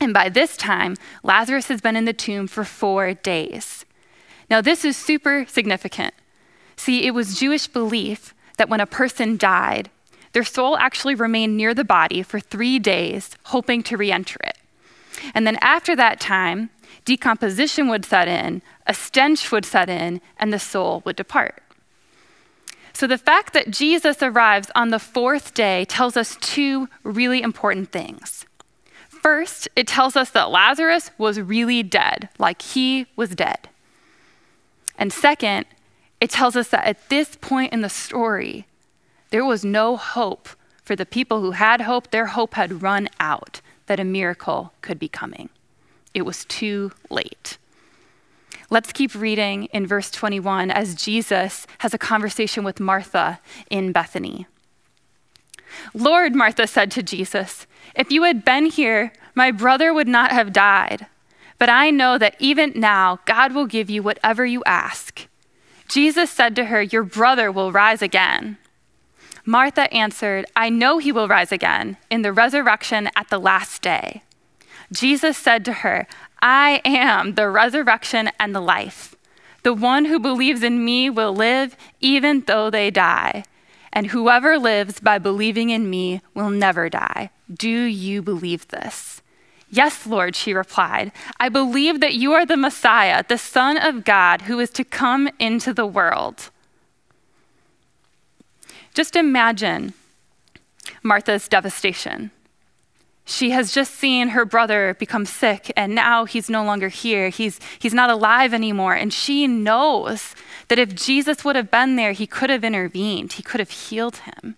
And 0.00 0.12
by 0.12 0.28
this 0.28 0.56
time, 0.56 0.96
Lazarus 1.22 1.68
has 1.68 1.80
been 1.80 1.94
in 1.94 2.04
the 2.04 2.12
tomb 2.12 2.48
for 2.48 2.64
four 2.64 3.14
days. 3.14 3.84
Now, 4.50 4.60
this 4.60 4.84
is 4.84 4.96
super 4.96 5.46
significant. 5.48 6.14
See, 6.76 7.06
it 7.06 7.12
was 7.12 7.38
Jewish 7.38 7.68
belief 7.68 8.34
that 8.56 8.68
when 8.68 8.80
a 8.80 8.86
person 8.86 9.36
died, 9.36 9.88
their 10.32 10.42
soul 10.42 10.76
actually 10.76 11.14
remained 11.14 11.56
near 11.56 11.74
the 11.74 11.84
body 11.84 12.24
for 12.24 12.40
three 12.40 12.80
days, 12.80 13.36
hoping 13.44 13.84
to 13.84 13.96
re 13.96 14.10
enter 14.10 14.40
it. 14.42 14.58
And 15.32 15.46
then 15.46 15.58
after 15.60 15.94
that 15.94 16.18
time, 16.18 16.70
decomposition 17.04 17.86
would 17.86 18.04
set 18.04 18.26
in, 18.26 18.62
a 18.84 18.94
stench 18.94 19.52
would 19.52 19.64
set 19.64 19.88
in, 19.88 20.20
and 20.38 20.52
the 20.52 20.58
soul 20.58 21.02
would 21.04 21.14
depart. 21.14 21.62
So 22.96 23.06
the 23.06 23.18
fact 23.18 23.52
that 23.52 23.70
Jesus 23.70 24.22
arrives 24.22 24.70
on 24.74 24.88
the 24.88 24.98
fourth 24.98 25.52
day 25.52 25.84
tells 25.84 26.16
us 26.16 26.38
two 26.40 26.88
really 27.02 27.42
important 27.42 27.92
things. 27.92 28.46
First, 29.10 29.68
it 29.76 29.86
tells 29.86 30.16
us 30.16 30.30
that 30.30 30.50
Lazarus 30.50 31.10
was 31.18 31.38
really 31.38 31.82
dead, 31.82 32.30
like 32.38 32.62
he 32.62 33.04
was 33.14 33.34
dead. 33.34 33.68
And 34.98 35.12
second, 35.12 35.66
it 36.22 36.30
tells 36.30 36.56
us 36.56 36.68
that 36.68 36.86
at 36.86 37.10
this 37.10 37.36
point 37.36 37.74
in 37.74 37.82
the 37.82 37.90
story, 37.90 38.66
there 39.28 39.44
was 39.44 39.62
no 39.62 39.98
hope 39.98 40.48
for 40.82 40.96
the 40.96 41.04
people 41.04 41.42
who 41.42 41.50
had 41.50 41.82
hope. 41.82 42.10
Their 42.10 42.28
hope 42.28 42.54
had 42.54 42.80
run 42.80 43.10
out 43.20 43.60
that 43.88 44.00
a 44.00 44.04
miracle 44.04 44.72
could 44.80 44.98
be 44.98 45.08
coming. 45.08 45.50
It 46.14 46.22
was 46.22 46.46
too 46.46 46.92
late. 47.10 47.58
Let's 48.68 48.92
keep 48.92 49.14
reading 49.14 49.64
in 49.66 49.86
verse 49.86 50.10
21 50.10 50.70
as 50.70 50.94
Jesus 50.94 51.66
has 51.78 51.94
a 51.94 51.98
conversation 51.98 52.64
with 52.64 52.80
Martha 52.80 53.40
in 53.70 53.92
Bethany. 53.92 54.46
Lord, 55.94 56.34
Martha 56.34 56.66
said 56.66 56.90
to 56.92 57.02
Jesus, 57.02 57.66
if 57.94 58.10
you 58.10 58.24
had 58.24 58.44
been 58.44 58.66
here, 58.66 59.12
my 59.34 59.50
brother 59.50 59.94
would 59.94 60.08
not 60.08 60.32
have 60.32 60.52
died. 60.52 61.06
But 61.58 61.68
I 61.68 61.90
know 61.90 62.18
that 62.18 62.36
even 62.38 62.72
now, 62.74 63.20
God 63.24 63.54
will 63.54 63.66
give 63.66 63.88
you 63.88 64.02
whatever 64.02 64.44
you 64.44 64.62
ask. 64.66 65.26
Jesus 65.88 66.30
said 66.30 66.56
to 66.56 66.66
her, 66.66 66.82
Your 66.82 67.02
brother 67.02 67.50
will 67.50 67.72
rise 67.72 68.02
again. 68.02 68.58
Martha 69.44 69.92
answered, 69.94 70.44
I 70.56 70.68
know 70.68 70.98
he 70.98 71.12
will 71.12 71.28
rise 71.28 71.52
again 71.52 71.96
in 72.10 72.22
the 72.22 72.32
resurrection 72.32 73.08
at 73.14 73.30
the 73.30 73.38
last 73.38 73.80
day. 73.80 74.22
Jesus 74.92 75.36
said 75.36 75.64
to 75.64 75.72
her, 75.72 76.06
I 76.40 76.80
am 76.84 77.34
the 77.34 77.48
resurrection 77.48 78.30
and 78.38 78.54
the 78.54 78.60
life. 78.60 79.14
The 79.62 79.74
one 79.74 80.04
who 80.04 80.20
believes 80.20 80.62
in 80.62 80.84
me 80.84 81.10
will 81.10 81.34
live 81.34 81.76
even 82.00 82.42
though 82.46 82.70
they 82.70 82.90
die. 82.90 83.44
And 83.92 84.08
whoever 84.08 84.58
lives 84.58 85.00
by 85.00 85.18
believing 85.18 85.70
in 85.70 85.88
me 85.88 86.20
will 86.34 86.50
never 86.50 86.88
die. 86.88 87.30
Do 87.52 87.68
you 87.68 88.22
believe 88.22 88.68
this? 88.68 89.22
Yes, 89.70 90.06
Lord, 90.06 90.36
she 90.36 90.54
replied. 90.54 91.12
I 91.40 91.48
believe 91.48 92.00
that 92.00 92.14
you 92.14 92.32
are 92.32 92.46
the 92.46 92.56
Messiah, 92.56 93.24
the 93.26 93.38
Son 93.38 93.76
of 93.76 94.04
God, 94.04 94.42
who 94.42 94.60
is 94.60 94.70
to 94.70 94.84
come 94.84 95.28
into 95.38 95.74
the 95.74 95.86
world. 95.86 96.50
Just 98.94 99.16
imagine 99.16 99.94
Martha's 101.02 101.48
devastation. 101.48 102.30
She 103.28 103.50
has 103.50 103.72
just 103.72 103.96
seen 103.96 104.28
her 104.28 104.44
brother 104.44 104.94
become 104.94 105.26
sick, 105.26 105.72
and 105.76 105.96
now 105.96 106.26
he's 106.26 106.48
no 106.48 106.64
longer 106.64 106.88
here. 106.88 107.28
He's, 107.28 107.58
he's 107.80 107.92
not 107.92 108.08
alive 108.08 108.54
anymore. 108.54 108.94
And 108.94 109.12
she 109.12 109.48
knows 109.48 110.36
that 110.68 110.78
if 110.78 110.94
Jesus 110.94 111.44
would 111.44 111.56
have 111.56 111.68
been 111.68 111.96
there, 111.96 112.12
he 112.12 112.28
could 112.28 112.50
have 112.50 112.62
intervened, 112.62 113.32
he 113.34 113.42
could 113.42 113.58
have 113.58 113.70
healed 113.70 114.18
him. 114.18 114.54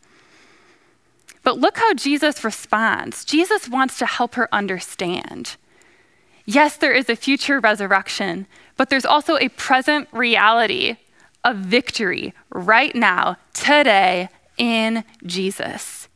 But 1.42 1.59
look 1.59 1.79
how 1.79 1.95
Jesus 1.95 2.45
responds. 2.45 3.25
Jesus 3.25 3.71
wants 3.71 3.99
to 4.01 4.07
help 4.07 4.35
her 4.35 4.55
understand. 4.55 5.57
Yes, 6.45 6.77
there 6.77 6.92
is 6.92 7.09
a 7.09 7.16
future 7.16 7.61
resurrection, 7.61 8.47
but 8.77 8.90
there's 8.90 9.07
also 9.07 9.38
a 9.38 9.49
present 9.49 10.09
reality 10.12 10.97
of 11.42 11.57
victory 11.57 12.35
right 12.51 12.95
now, 12.95 13.38
today, 13.55 14.29
in 14.59 15.05
Jesus. 15.25 16.08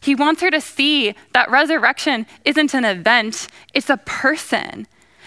He 0.00 0.14
wants 0.14 0.40
her 0.40 0.50
to 0.50 0.60
see 0.60 1.14
that 1.32 1.50
resurrection 1.50 2.26
isn't 2.44 2.74
an 2.74 2.84
event, 2.84 3.48
it's 3.74 3.90
a 3.90 3.98
person. 3.98 4.86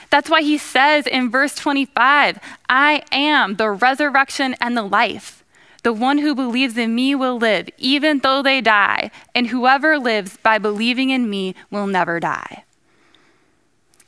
That's 0.09 0.29
why 0.29 0.41
he 0.41 0.57
says 0.57 1.07
in 1.07 1.31
verse 1.31 1.55
25, 1.55 2.39
I 2.69 3.03
am 3.11 3.55
the 3.55 3.69
resurrection 3.69 4.55
and 4.59 4.75
the 4.75 4.83
life. 4.83 5.43
The 5.83 5.93
one 5.93 6.19
who 6.19 6.33
believes 6.33 6.77
in 6.77 6.95
me 6.95 7.13
will 7.13 7.37
live, 7.37 7.69
even 7.77 8.19
though 8.19 8.41
they 8.41 8.61
die, 8.61 9.11
and 9.35 9.47
whoever 9.47 9.99
lives 9.99 10.37
by 10.37 10.57
believing 10.57 11.09
in 11.09 11.29
me 11.29 11.55
will 11.69 11.87
never 11.87 12.19
die. 12.19 12.63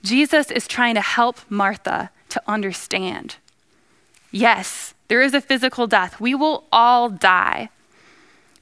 Jesus 0.01 0.51
is 0.51 0.67
trying 0.67 0.95
to 0.95 1.01
help 1.01 1.39
Martha 1.49 2.12
to 2.30 2.41
understand. 2.47 3.38
Yes, 4.32 4.93
there 5.08 5.21
is 5.21 5.34
a 5.34 5.41
physical 5.41 5.88
death. 5.88 6.19
We 6.19 6.36
will 6.36 6.65
all 6.71 7.10
die. 7.10 7.69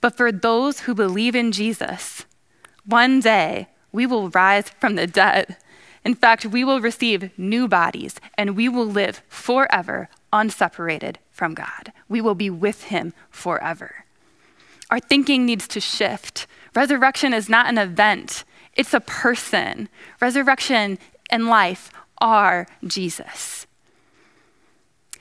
But 0.03 0.17
for 0.17 0.33
those 0.33 0.81
who 0.81 0.93
believe 0.93 1.33
in 1.33 1.53
Jesus, 1.53 2.25
one 2.85 3.21
day 3.21 3.69
we 3.93 4.05
will 4.05 4.27
rise 4.27 4.67
from 4.67 4.95
the 4.95 5.07
dead. 5.07 5.55
In 6.03 6.13
fact, 6.13 6.45
we 6.45 6.65
will 6.65 6.81
receive 6.81 7.31
new 7.39 7.69
bodies 7.69 8.19
and 8.37 8.57
we 8.57 8.67
will 8.67 8.85
live 8.85 9.21
forever 9.29 10.09
unseparated 10.33 11.19
from 11.31 11.53
God. 11.53 11.93
We 12.09 12.19
will 12.19 12.35
be 12.35 12.49
with 12.49 12.83
Him 12.91 13.13
forever. 13.29 14.03
Our 14.91 14.99
thinking 14.99 15.45
needs 15.45 15.69
to 15.69 15.79
shift. 15.79 16.47
Resurrection 16.75 17.33
is 17.33 17.47
not 17.47 17.67
an 17.67 17.77
event, 17.77 18.43
it's 18.73 18.93
a 18.93 18.99
person. 18.99 19.87
Resurrection 20.19 20.99
and 21.29 21.47
life 21.47 21.93
are 22.17 22.67
Jesus. 22.85 23.67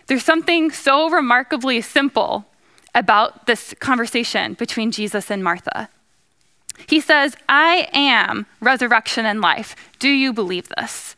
There's 0.09 0.25
something 0.25 0.73
so 0.73 1.09
remarkably 1.09 1.81
simple 1.83 2.47
about 2.95 3.47
this 3.47 3.75
conversation 3.81 4.55
between 4.55 4.91
Jesus 4.91 5.31
and 5.31 5.43
Martha. 5.43 5.89
He 6.89 7.01
says, 7.01 7.37
I 7.49 7.89
am 7.93 8.47
resurrection 8.61 9.27
and 9.27 9.41
life. 9.41 9.77
Do 9.99 10.09
you 10.09 10.33
believe 10.33 10.69
this? 10.77 11.17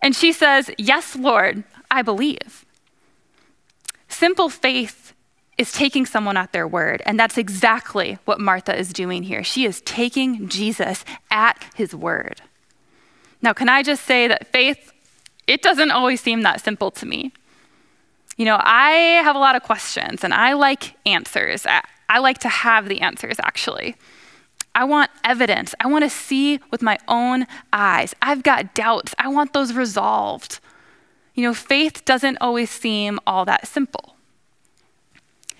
And 0.00 0.14
she 0.14 0.32
says, 0.32 0.70
Yes, 0.78 1.16
Lord, 1.16 1.64
I 1.90 2.02
believe. 2.02 2.64
Simple 4.08 4.48
faith 4.48 5.12
is 5.56 5.72
taking 5.72 6.06
someone 6.06 6.36
at 6.36 6.52
their 6.52 6.68
word, 6.68 7.02
and 7.04 7.18
that's 7.18 7.36
exactly 7.36 8.18
what 8.24 8.40
Martha 8.40 8.78
is 8.78 8.92
doing 8.92 9.24
here. 9.24 9.42
She 9.42 9.64
is 9.64 9.80
taking 9.80 10.48
Jesus 10.48 11.04
at 11.30 11.66
his 11.74 11.94
word. 11.94 12.42
Now, 13.42 13.52
can 13.52 13.68
I 13.68 13.82
just 13.82 14.04
say 14.04 14.28
that 14.28 14.46
faith, 14.48 14.92
it 15.46 15.62
doesn't 15.62 15.90
always 15.90 16.20
seem 16.20 16.42
that 16.42 16.60
simple 16.60 16.90
to 16.92 17.06
me. 17.06 17.32
You 18.38 18.44
know, 18.44 18.58
I 18.62 18.90
have 19.24 19.36
a 19.36 19.40
lot 19.40 19.56
of 19.56 19.64
questions 19.64 20.22
and 20.24 20.32
I 20.32 20.54
like 20.54 20.96
answers. 21.04 21.66
I, 21.66 21.82
I 22.08 22.20
like 22.20 22.38
to 22.38 22.48
have 22.48 22.88
the 22.88 23.00
answers, 23.00 23.36
actually. 23.42 23.96
I 24.74 24.84
want 24.84 25.10
evidence. 25.24 25.74
I 25.80 25.88
want 25.88 26.04
to 26.04 26.10
see 26.10 26.60
with 26.70 26.80
my 26.80 26.98
own 27.08 27.46
eyes. 27.72 28.14
I've 28.22 28.44
got 28.44 28.74
doubts. 28.74 29.12
I 29.18 29.26
want 29.26 29.52
those 29.52 29.72
resolved. 29.72 30.60
You 31.34 31.42
know, 31.42 31.52
faith 31.52 32.04
doesn't 32.04 32.38
always 32.40 32.70
seem 32.70 33.18
all 33.26 33.44
that 33.44 33.66
simple. 33.66 34.14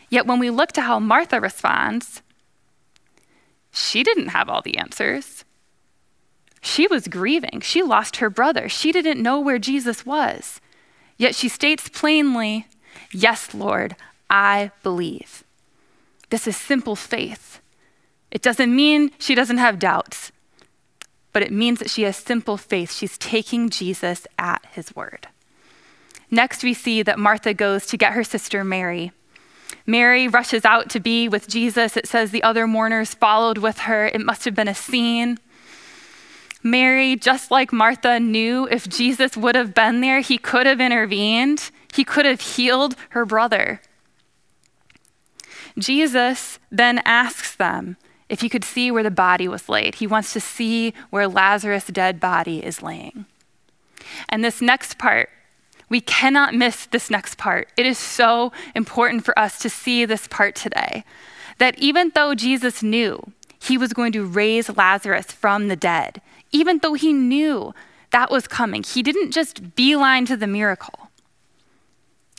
Yet 0.09 0.27
when 0.27 0.38
we 0.38 0.49
look 0.49 0.71
to 0.73 0.83
how 0.83 1.01
Martha 1.01 1.41
responds, 1.41 2.23
she 3.73 4.05
didn't 4.05 4.29
have 4.29 4.49
all 4.49 4.62
the 4.62 4.79
answers. 4.79 5.45
She 6.61 6.87
was 6.87 7.09
grieving. 7.09 7.61
She 7.61 7.83
lost 7.83 8.17
her 8.17 8.31
brother. 8.31 8.69
She 8.69 8.93
didn't 8.93 9.21
know 9.21 9.41
where 9.41 9.59
Jesus 9.59 10.07
was. 10.07 10.61
Yet 11.18 11.35
she 11.35 11.48
states 11.48 11.88
plainly, 11.88 12.66
Yes, 13.12 13.52
Lord, 13.52 13.96
I 14.31 14.70
believe. 14.83 15.44
This 16.31 16.46
is 16.46 16.57
simple 16.57 16.96
faith. 16.96 17.61
It 18.31 18.42
doesn't 18.42 18.74
mean 18.74 19.11
she 19.18 19.35
doesn't 19.35 19.59
have 19.59 19.78
doubts, 19.78 20.31
but 21.33 21.42
it 21.42 21.52
means 21.52 21.78
that 21.78 21.90
she 21.90 22.02
has 22.02 22.16
simple 22.16 22.57
faith. 22.57 22.92
She's 22.92 23.18
taking 23.18 23.70
Jesus 23.70 24.26
at 24.38 24.64
his 24.72 24.94
word. 24.94 25.28
Next, 26.31 26.62
we 26.62 26.74
see 26.74 27.02
that 27.02 27.18
Martha 27.18 27.54
goes 27.54 27.87
to 27.87 27.96
get 27.96 28.12
her 28.12 28.24
sister 28.24 28.62
Mary. 28.62 29.12
Mary 29.87 30.28
rushes 30.28 30.66
out 30.66 30.90
to 30.90 31.00
be 31.00 31.28
with 31.28 31.48
Jesus. 31.48 31.96
It 31.96 32.07
says 32.07 32.31
the 32.31 32.42
other 32.42 32.66
mourners 32.66 33.14
followed 33.14 33.59
with 33.59 33.78
her. 33.81 34.07
It 34.07 34.20
must 34.20 34.44
have 34.44 34.54
been 34.54 34.68
a 34.68 34.74
scene. 34.74 35.38
Mary, 36.62 37.16
just 37.16 37.51
like 37.51 37.73
Martha, 37.73 38.18
knew 38.18 38.66
if 38.68 38.88
Jesus 38.88 39.37
would 39.37 39.55
have 39.55 39.75
been 39.75 40.01
there, 40.01 40.21
he 40.21 40.38
could 40.38 40.66
have 40.66 40.81
intervened, 40.81 41.71
he 41.94 42.05
could 42.05 42.27
have 42.27 42.40
healed 42.40 42.97
her 43.11 43.25
brother. 43.25 43.81
Jesus 45.79 46.59
then 46.71 47.01
asks 47.05 47.55
them 47.55 47.97
if 48.29 48.40
he 48.40 48.49
could 48.49 48.64
see 48.64 48.90
where 48.90 49.03
the 49.03 49.11
body 49.11 49.49
was 49.49 49.68
laid. 49.68 49.97
He 49.97 50.07
wants 50.07 50.33
to 50.33 50.40
see 50.40 50.92
where 51.11 51.29
Lazarus' 51.29 51.87
dead 51.87 52.21
body 52.21 52.64
is 52.64 52.83
laying. 52.83 53.27
And 54.29 54.44
this 54.44 54.61
next 54.61 54.99
part, 54.99 55.31
we 55.88 56.01
cannot 56.01 56.55
miss 56.55 56.87
this 56.87 57.11
next 57.11 57.38
part. 57.38 57.68
It 57.77 57.87
is 57.87 57.99
so 57.99 58.53
important 58.75 59.25
for 59.25 59.38
us 59.38 59.59
to 59.61 59.71
see 59.71 60.05
this 60.05 60.27
part 60.27 60.55
today. 60.55 61.05
That 61.59 61.79
even 61.79 62.12
though 62.14 62.35
Jesus 62.35 62.83
knew 62.83 63.33
he 63.59 63.79
was 63.79 63.92
going 63.92 64.12
to 64.12 64.25
raise 64.25 64.77
Lazarus 64.77 65.27
from 65.27 65.68
the 65.68 65.77
dead, 65.77 66.21
even 66.52 66.78
though 66.78 66.94
he 66.94 67.12
knew 67.12 67.74
that 68.11 68.30
was 68.30 68.48
coming, 68.48 68.82
he 68.82 69.02
didn't 69.02 69.32
just 69.32 69.74
beeline 69.74 70.26
to 70.26 70.37
the 70.37 70.46
miracle. 70.46 71.11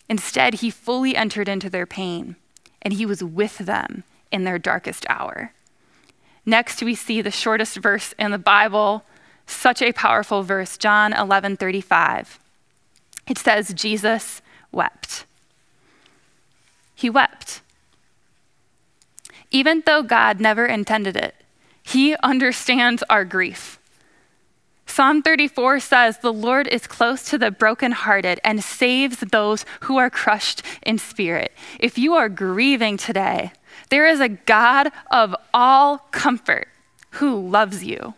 Instead, 0.08 0.56
he 0.56 0.72
fully 0.72 1.16
entered 1.16 1.48
into 1.48 1.70
their 1.70 1.86
pain 1.86 2.36
and 2.82 2.94
he 2.94 3.06
was 3.06 3.24
with 3.24 3.60
them 3.60 4.04
in 4.32 4.44
their 4.44 4.58
darkest 4.58 5.06
hour. 5.10 5.54
Next, 6.46 6.82
we 6.82 6.96
see 6.96 7.22
the 7.22 7.32
shortest 7.32 7.78
verse 7.78 8.14
in 8.18 8.32
the 8.32 8.38
Bible, 8.40 9.04
such 9.46 9.82
a 9.82 9.94
powerful 9.94 10.42
verse, 10.42 10.78
John 10.78 11.14
11 11.14 11.58
35. 11.58 12.40
It 13.28 13.38
says, 13.38 13.74
Jesus 13.74 14.42
wept. 14.72 15.26
He 16.96 17.10
wept. 17.10 17.62
Even 19.52 19.84
though 19.86 20.04
God 20.04 20.40
never 20.40 20.66
intended 20.66 21.16
it, 21.16 21.36
He 21.84 22.16
understands 22.24 23.04
our 23.10 23.26
grief. 23.26 23.79
Psalm 24.90 25.22
34 25.22 25.80
says, 25.80 26.18
The 26.18 26.34
Lord 26.34 26.68
is 26.68 26.88
close 26.88 27.24
to 27.30 27.38
the 27.38 27.52
brokenhearted 27.52 28.42
and 28.44 28.64
saves 28.64 29.20
those 29.20 29.64
who 29.82 29.98
are 29.98 30.10
crushed 30.10 30.64
in 30.82 30.98
spirit. 30.98 31.54
If 31.80 32.00
you 32.00 32.16
are 32.16 32.28
grieving 32.28 32.98
today, 32.98 33.52
there 33.92 34.08
is 34.08 34.20
a 34.20 34.30
God 34.30 34.92
of 35.12 35.36
all 35.54 36.00
comfort 36.10 36.68
who 37.12 37.40
loves 37.40 37.84
you. 37.84 38.16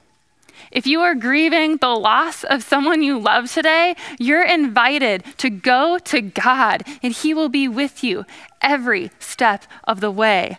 If 0.71 0.87
you 0.87 1.01
are 1.01 1.13
grieving 1.13 1.77
the 1.77 1.89
loss 1.89 2.45
of 2.45 2.63
someone 2.63 3.03
you 3.03 3.19
love 3.19 3.51
today, 3.51 3.95
you're 4.17 4.45
invited 4.45 5.25
to 5.39 5.49
go 5.49 5.99
to 5.99 6.21
God 6.21 6.83
and 7.03 7.11
He 7.11 7.33
will 7.33 7.49
be 7.49 7.67
with 7.67 8.01
you 8.01 8.25
every 8.61 9.11
step 9.19 9.65
of 9.83 9.99
the 9.99 10.11
way. 10.11 10.57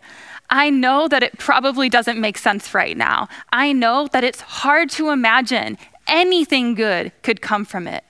I 0.51 0.69
know 0.69 1.09
that 1.09 1.23
it 1.23 1.39
probably 1.39 1.89
doesn't 1.89 2.21
make 2.21 2.37
sense 2.37 2.75
right 2.75 2.95
now. 2.95 3.29
I 3.51 3.73
know 3.73 4.07
that 4.13 4.23
it's 4.23 4.43
hard 4.43 4.91
to 4.91 5.09
imagine 5.09 5.79
anything 6.13 6.75
good 6.75 7.11
could 7.23 7.41
come 7.41 7.65
from 7.65 7.89
it. 7.89 8.05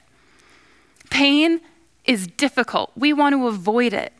Pain 1.09 1.61
is 2.05 2.27
difficult. 2.27 2.91
We 2.97 3.13
want 3.13 3.35
to 3.35 3.47
avoid 3.47 3.95
it. 3.95 4.13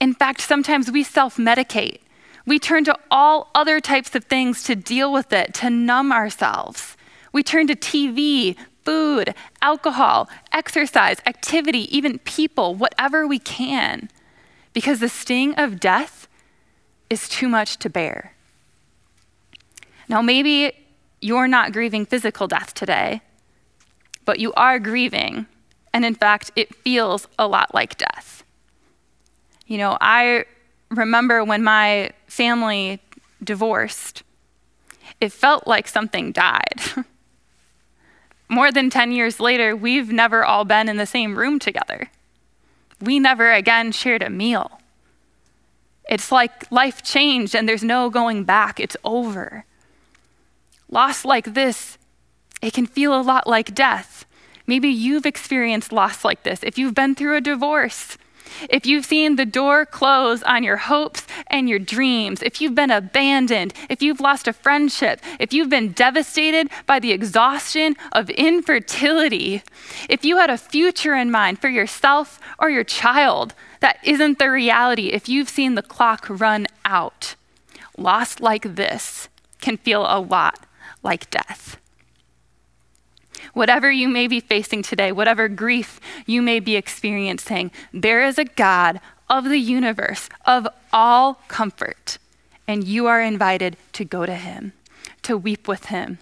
In 0.00 0.14
fact, 0.14 0.40
sometimes 0.40 0.90
we 0.90 1.04
self 1.04 1.36
medicate. 1.36 2.00
We 2.46 2.58
turn 2.58 2.84
to 2.84 2.98
all 3.10 3.50
other 3.54 3.78
types 3.78 4.14
of 4.14 4.24
things 4.24 4.62
to 4.64 4.74
deal 4.74 5.12
with 5.12 5.32
it, 5.32 5.52
to 5.54 5.68
numb 5.68 6.10
ourselves. 6.10 6.96
We 7.30 7.42
turn 7.42 7.66
to 7.66 7.76
TV, 7.76 8.56
food, 8.84 9.34
alcohol, 9.60 10.30
exercise, 10.50 11.18
activity, 11.26 11.94
even 11.94 12.20
people, 12.20 12.74
whatever 12.74 13.26
we 13.26 13.38
can, 13.38 14.08
because 14.72 15.00
the 15.00 15.10
sting 15.10 15.54
of 15.56 15.78
death 15.78 16.26
is 17.10 17.28
too 17.28 17.48
much 17.48 17.76
to 17.78 17.90
bear. 17.90 18.32
Now, 20.08 20.22
maybe 20.22 20.72
you're 21.20 21.48
not 21.48 21.72
grieving 21.72 22.06
physical 22.06 22.46
death 22.46 22.74
today, 22.74 23.22
but 24.24 24.38
you 24.38 24.52
are 24.54 24.78
grieving, 24.78 25.46
and 25.92 26.04
in 26.04 26.14
fact, 26.14 26.50
it 26.54 26.74
feels 26.74 27.26
a 27.38 27.48
lot 27.48 27.74
like 27.74 27.98
death. 27.98 28.44
You 29.66 29.78
know, 29.78 29.98
I 30.00 30.44
remember 30.90 31.44
when 31.44 31.62
my 31.62 32.10
family 32.26 33.00
divorced, 33.42 34.22
it 35.20 35.32
felt 35.32 35.66
like 35.66 35.88
something 35.88 36.32
died. 36.32 36.80
More 38.48 38.72
than 38.72 38.88
10 38.88 39.12
years 39.12 39.40
later, 39.40 39.76
we've 39.76 40.10
never 40.10 40.44
all 40.44 40.64
been 40.64 40.88
in 40.88 40.96
the 40.96 41.06
same 41.06 41.38
room 41.38 41.58
together. 41.58 42.10
We 43.00 43.18
never 43.18 43.52
again 43.52 43.92
shared 43.92 44.22
a 44.22 44.30
meal. 44.30 44.80
It's 46.08 46.32
like 46.32 46.70
life 46.72 47.02
changed 47.02 47.54
and 47.54 47.68
there's 47.68 47.84
no 47.84 48.08
going 48.08 48.44
back, 48.44 48.80
it's 48.80 48.96
over. 49.04 49.64
Loss 50.90 51.24
like 51.24 51.54
this, 51.54 51.98
it 52.62 52.72
can 52.72 52.86
feel 52.86 53.18
a 53.18 53.22
lot 53.22 53.46
like 53.46 53.74
death. 53.74 54.24
Maybe 54.66 54.88
you've 54.88 55.26
experienced 55.26 55.92
loss 55.92 56.24
like 56.24 56.42
this. 56.42 56.62
If 56.62 56.78
you've 56.78 56.94
been 56.94 57.14
through 57.14 57.36
a 57.36 57.40
divorce, 57.40 58.18
if 58.70 58.86
you've 58.86 59.04
seen 59.04 59.36
the 59.36 59.46
door 59.46 59.84
close 59.84 60.42
on 60.42 60.64
your 60.64 60.76
hopes 60.76 61.26
and 61.48 61.68
your 61.68 61.78
dreams, 61.78 62.42
if 62.42 62.60
you've 62.60 62.74
been 62.74 62.90
abandoned, 62.90 63.74
if 63.88 64.02
you've 64.02 64.20
lost 64.20 64.48
a 64.48 64.52
friendship, 64.52 65.20
if 65.38 65.52
you've 65.52 65.68
been 65.68 65.92
devastated 65.92 66.68
by 66.86 66.98
the 66.98 67.12
exhaustion 67.12 67.96
of 68.12 68.30
infertility, 68.30 69.62
if 70.08 70.24
you 70.24 70.38
had 70.38 70.50
a 70.50 70.58
future 70.58 71.14
in 71.14 71.30
mind 71.30 71.60
for 71.60 71.68
yourself 71.68 72.40
or 72.58 72.70
your 72.70 72.84
child 72.84 73.54
that 73.80 73.98
isn't 74.02 74.38
the 74.38 74.50
reality, 74.50 75.08
if 75.08 75.28
you've 75.28 75.48
seen 75.48 75.74
the 75.74 75.82
clock 75.82 76.26
run 76.28 76.66
out, 76.84 77.34
loss 77.96 78.40
like 78.40 78.74
this 78.74 79.28
can 79.60 79.76
feel 79.76 80.06
a 80.08 80.20
lot 80.20 80.67
like 81.02 81.30
death. 81.30 81.78
Whatever 83.54 83.90
you 83.90 84.08
may 84.08 84.26
be 84.26 84.40
facing 84.40 84.82
today, 84.82 85.12
whatever 85.12 85.48
grief 85.48 86.00
you 86.26 86.42
may 86.42 86.60
be 86.60 86.76
experiencing, 86.76 87.70
there 87.92 88.24
is 88.24 88.38
a 88.38 88.44
God 88.44 89.00
of 89.28 89.44
the 89.44 89.58
universe, 89.58 90.28
of 90.44 90.66
all 90.92 91.34
comfort, 91.48 92.18
and 92.66 92.84
you 92.84 93.06
are 93.06 93.22
invited 93.22 93.76
to 93.92 94.04
go 94.04 94.26
to 94.26 94.34
him, 94.34 94.72
to 95.22 95.36
weep 95.36 95.68
with 95.68 95.86
him. 95.86 96.18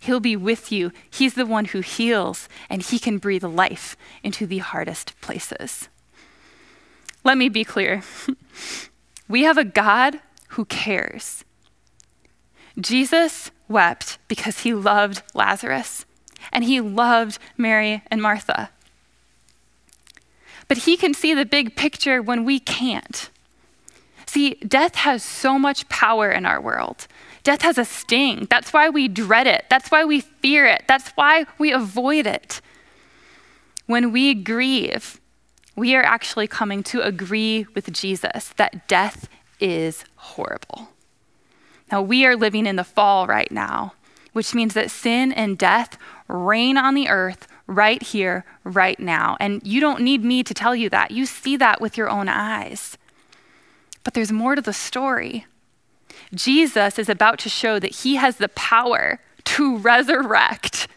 He'll 0.00 0.20
be 0.20 0.36
with 0.36 0.70
you. 0.70 0.92
He's 1.10 1.34
the 1.34 1.46
one 1.46 1.66
who 1.66 1.80
heals, 1.80 2.48
and 2.68 2.82
he 2.82 2.98
can 2.98 3.18
breathe 3.18 3.44
life 3.44 3.96
into 4.22 4.46
the 4.46 4.58
hardest 4.58 5.18
places. 5.20 5.88
Let 7.24 7.38
me 7.38 7.48
be 7.48 7.64
clear 7.64 8.02
we 9.28 9.42
have 9.42 9.58
a 9.58 9.64
God 9.64 10.20
who 10.50 10.64
cares. 10.64 11.44
Jesus 12.78 13.50
wept 13.68 14.18
because 14.28 14.60
he 14.60 14.74
loved 14.74 15.22
Lazarus 15.34 16.04
and 16.52 16.64
he 16.64 16.80
loved 16.80 17.38
Mary 17.56 18.02
and 18.10 18.22
Martha. 18.22 18.70
But 20.68 20.78
he 20.78 20.96
can 20.96 21.14
see 21.14 21.34
the 21.34 21.46
big 21.46 21.76
picture 21.76 22.20
when 22.22 22.44
we 22.44 22.60
can't. 22.60 23.30
See, 24.26 24.54
death 24.56 24.96
has 24.96 25.22
so 25.22 25.58
much 25.58 25.88
power 25.88 26.30
in 26.30 26.44
our 26.44 26.60
world. 26.60 27.06
Death 27.42 27.62
has 27.62 27.78
a 27.78 27.84
sting. 27.84 28.46
That's 28.50 28.74
why 28.74 28.90
we 28.90 29.08
dread 29.08 29.46
it. 29.46 29.64
That's 29.70 29.90
why 29.90 30.04
we 30.04 30.20
fear 30.20 30.66
it. 30.66 30.84
That's 30.86 31.10
why 31.10 31.46
we 31.56 31.72
avoid 31.72 32.26
it. 32.26 32.60
When 33.86 34.12
we 34.12 34.34
grieve, 34.34 35.18
we 35.74 35.94
are 35.94 36.02
actually 36.02 36.46
coming 36.46 36.82
to 36.84 37.00
agree 37.00 37.66
with 37.74 37.90
Jesus 37.92 38.48
that 38.58 38.86
death 38.86 39.28
is 39.60 40.04
horrible. 40.16 40.90
Now, 41.90 42.02
we 42.02 42.26
are 42.26 42.36
living 42.36 42.66
in 42.66 42.76
the 42.76 42.84
fall 42.84 43.26
right 43.26 43.50
now, 43.50 43.94
which 44.32 44.54
means 44.54 44.74
that 44.74 44.90
sin 44.90 45.32
and 45.32 45.58
death 45.58 45.98
reign 46.28 46.76
on 46.76 46.94
the 46.94 47.08
earth 47.08 47.48
right 47.66 48.02
here, 48.02 48.44
right 48.64 48.98
now. 48.98 49.36
And 49.40 49.64
you 49.64 49.80
don't 49.80 50.00
need 50.00 50.24
me 50.24 50.42
to 50.42 50.54
tell 50.54 50.74
you 50.74 50.88
that. 50.90 51.10
You 51.10 51.26
see 51.26 51.56
that 51.56 51.80
with 51.80 51.96
your 51.96 52.08
own 52.08 52.28
eyes. 52.28 52.98
But 54.04 54.14
there's 54.14 54.32
more 54.32 54.54
to 54.54 54.62
the 54.62 54.72
story. 54.72 55.46
Jesus 56.34 56.98
is 56.98 57.08
about 57.08 57.38
to 57.40 57.48
show 57.48 57.78
that 57.78 57.96
he 57.96 58.16
has 58.16 58.36
the 58.36 58.48
power 58.50 59.20
to 59.44 59.78
resurrect. 59.78 60.88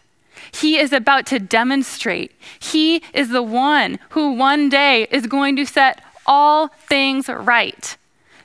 He 0.52 0.78
is 0.78 0.92
about 0.92 1.26
to 1.26 1.38
demonstrate. 1.38 2.32
He 2.58 3.02
is 3.14 3.30
the 3.30 3.42
one 3.42 3.98
who 4.10 4.32
one 4.32 4.68
day 4.68 5.06
is 5.10 5.26
going 5.26 5.56
to 5.56 5.66
set 5.66 6.02
all 6.26 6.68
things 6.68 7.28
right. 7.28 7.96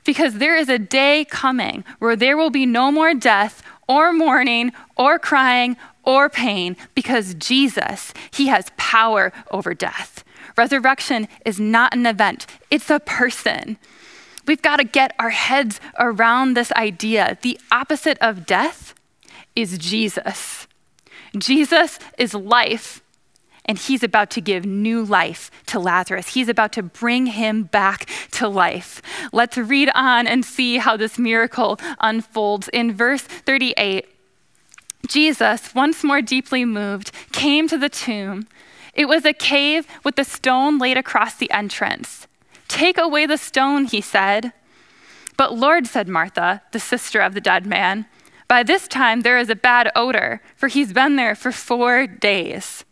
Because 0.04 0.34
there 0.34 0.56
is 0.56 0.68
a 0.68 0.78
day 0.78 1.24
coming 1.28 1.84
where 1.98 2.16
there 2.16 2.36
will 2.36 2.50
be 2.50 2.66
no 2.66 2.90
more 2.90 3.14
death 3.14 3.62
or 3.86 4.12
mourning 4.12 4.72
or 4.96 5.18
crying 5.18 5.76
or 6.04 6.28
pain 6.28 6.76
because 6.94 7.34
Jesus, 7.34 8.14
he 8.30 8.46
has 8.46 8.70
power 8.76 9.32
over 9.50 9.74
death. 9.74 10.24
Resurrection 10.56 11.28
is 11.44 11.60
not 11.60 11.94
an 11.94 12.06
event, 12.06 12.46
it's 12.70 12.90
a 12.90 13.00
person. 13.00 13.76
We've 14.46 14.62
got 14.62 14.76
to 14.76 14.84
get 14.84 15.14
our 15.18 15.30
heads 15.30 15.78
around 15.98 16.54
this 16.54 16.72
idea. 16.72 17.36
The 17.42 17.60
opposite 17.70 18.16
of 18.22 18.46
death 18.46 18.94
is 19.54 19.76
Jesus. 19.76 20.66
Jesus 21.36 21.98
is 22.16 22.32
life, 22.32 23.02
and 23.68 23.78
he's 23.78 24.02
about 24.02 24.30
to 24.30 24.40
give 24.40 24.64
new 24.64 25.04
life 25.04 25.50
to 25.66 25.78
Lazarus. 25.78 26.28
He's 26.28 26.48
about 26.48 26.72
to 26.72 26.82
bring 26.82 27.26
him 27.26 27.64
back 27.64 28.08
to 28.32 28.48
life. 28.48 29.02
Let's 29.30 29.58
read 29.58 29.90
on 29.94 30.26
and 30.26 30.44
see 30.44 30.78
how 30.78 30.96
this 30.96 31.18
miracle 31.18 31.78
unfolds. 32.00 32.68
In 32.68 32.92
verse 32.92 33.22
38, 33.22 34.08
Jesus, 35.06 35.74
once 35.74 36.02
more 36.02 36.22
deeply 36.22 36.64
moved, 36.64 37.12
came 37.30 37.68
to 37.68 37.76
the 37.76 37.90
tomb. 37.90 38.48
It 38.94 39.06
was 39.06 39.24
a 39.24 39.34
cave 39.34 39.86
with 40.02 40.18
a 40.18 40.24
stone 40.24 40.78
laid 40.78 40.96
across 40.96 41.36
the 41.36 41.50
entrance. 41.50 42.26
Take 42.66 42.98
away 42.98 43.26
the 43.26 43.36
stone, 43.36 43.84
he 43.84 44.00
said. 44.00 44.52
But 45.36 45.54
Lord, 45.54 45.86
said 45.86 46.08
Martha, 46.08 46.62
the 46.72 46.80
sister 46.80 47.20
of 47.20 47.34
the 47.34 47.40
dead 47.40 47.64
man, 47.64 48.06
by 48.48 48.62
this 48.62 48.88
time 48.88 49.20
there 49.20 49.38
is 49.38 49.50
a 49.50 49.54
bad 49.54 49.90
odor, 49.94 50.40
for 50.56 50.68
he's 50.68 50.92
been 50.92 51.16
there 51.16 51.34
for 51.34 51.52
four 51.52 52.06
days. 52.06 52.84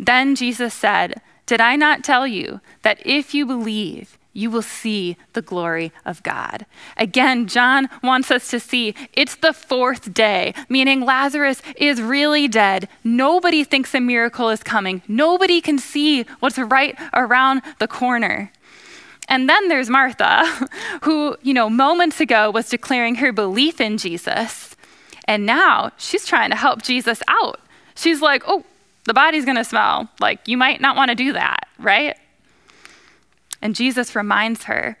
Then 0.00 0.34
Jesus 0.34 0.72
said, 0.72 1.20
Did 1.44 1.60
I 1.60 1.76
not 1.76 2.02
tell 2.02 2.26
you 2.26 2.60
that 2.82 3.04
if 3.04 3.34
you 3.34 3.44
believe, 3.44 4.16
you 4.32 4.50
will 4.50 4.62
see 4.62 5.16
the 5.32 5.42
glory 5.42 5.92
of 6.06 6.22
God. 6.22 6.64
Again, 6.96 7.48
John 7.48 7.88
wants 8.02 8.30
us 8.30 8.48
to 8.50 8.60
see 8.60 8.94
it's 9.12 9.34
the 9.34 9.52
fourth 9.52 10.14
day, 10.14 10.54
meaning 10.68 11.00
Lazarus 11.00 11.60
is 11.76 12.00
really 12.00 12.46
dead. 12.46 12.88
Nobody 13.02 13.64
thinks 13.64 13.94
a 13.94 14.00
miracle 14.00 14.48
is 14.48 14.62
coming. 14.62 15.02
Nobody 15.08 15.60
can 15.60 15.78
see 15.78 16.22
what's 16.38 16.58
right 16.58 16.96
around 17.12 17.62
the 17.80 17.88
corner. 17.88 18.52
And 19.28 19.48
then 19.48 19.68
there's 19.68 19.90
Martha, 19.90 20.44
who, 21.02 21.36
you 21.42 21.52
know, 21.52 21.68
moments 21.68 22.20
ago 22.20 22.50
was 22.50 22.68
declaring 22.68 23.16
her 23.16 23.32
belief 23.32 23.80
in 23.80 23.98
Jesus. 23.98 24.76
And 25.26 25.44
now 25.44 25.90
she's 25.96 26.24
trying 26.24 26.50
to 26.50 26.56
help 26.56 26.82
Jesus 26.82 27.20
out. 27.28 27.60
She's 27.94 28.22
like, 28.22 28.42
oh, 28.46 28.64
the 29.04 29.14
body's 29.14 29.44
gonna 29.44 29.64
smell. 29.64 30.08
Like, 30.20 30.46
you 30.46 30.56
might 30.56 30.80
not 30.80 30.96
wanna 30.96 31.14
do 31.14 31.32
that, 31.32 31.68
right? 31.78 32.16
And 33.62 33.74
Jesus 33.74 34.14
reminds 34.14 34.64
her 34.64 34.96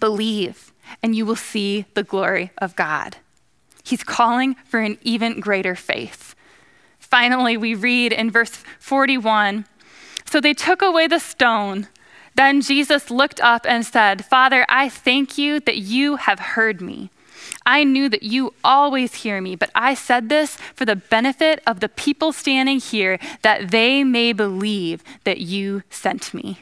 believe, 0.00 0.72
and 1.00 1.14
you 1.14 1.24
will 1.24 1.36
see 1.36 1.84
the 1.94 2.02
glory 2.02 2.50
of 2.58 2.74
God. 2.74 3.18
He's 3.84 4.02
calling 4.02 4.56
for 4.64 4.80
an 4.80 4.98
even 5.02 5.38
greater 5.38 5.76
faith. 5.76 6.34
Finally, 6.98 7.56
we 7.56 7.74
read 7.74 8.12
in 8.12 8.30
verse 8.30 8.64
41 8.80 9.64
So 10.24 10.40
they 10.40 10.54
took 10.54 10.82
away 10.82 11.06
the 11.06 11.18
stone. 11.18 11.88
Then 12.34 12.62
Jesus 12.62 13.10
looked 13.10 13.40
up 13.40 13.66
and 13.68 13.84
said, 13.84 14.24
Father, 14.24 14.64
I 14.68 14.88
thank 14.88 15.36
you 15.36 15.60
that 15.60 15.76
you 15.78 16.16
have 16.16 16.38
heard 16.40 16.80
me. 16.80 17.10
I 17.64 17.84
knew 17.84 18.08
that 18.08 18.22
you 18.22 18.54
always 18.64 19.14
hear 19.14 19.40
me, 19.40 19.56
but 19.56 19.70
I 19.74 19.94
said 19.94 20.28
this 20.28 20.56
for 20.74 20.84
the 20.84 20.96
benefit 20.96 21.62
of 21.66 21.80
the 21.80 21.88
people 21.88 22.32
standing 22.32 22.80
here, 22.80 23.18
that 23.42 23.70
they 23.70 24.04
may 24.04 24.32
believe 24.32 25.02
that 25.24 25.40
you 25.40 25.82
sent 25.90 26.34
me. 26.34 26.58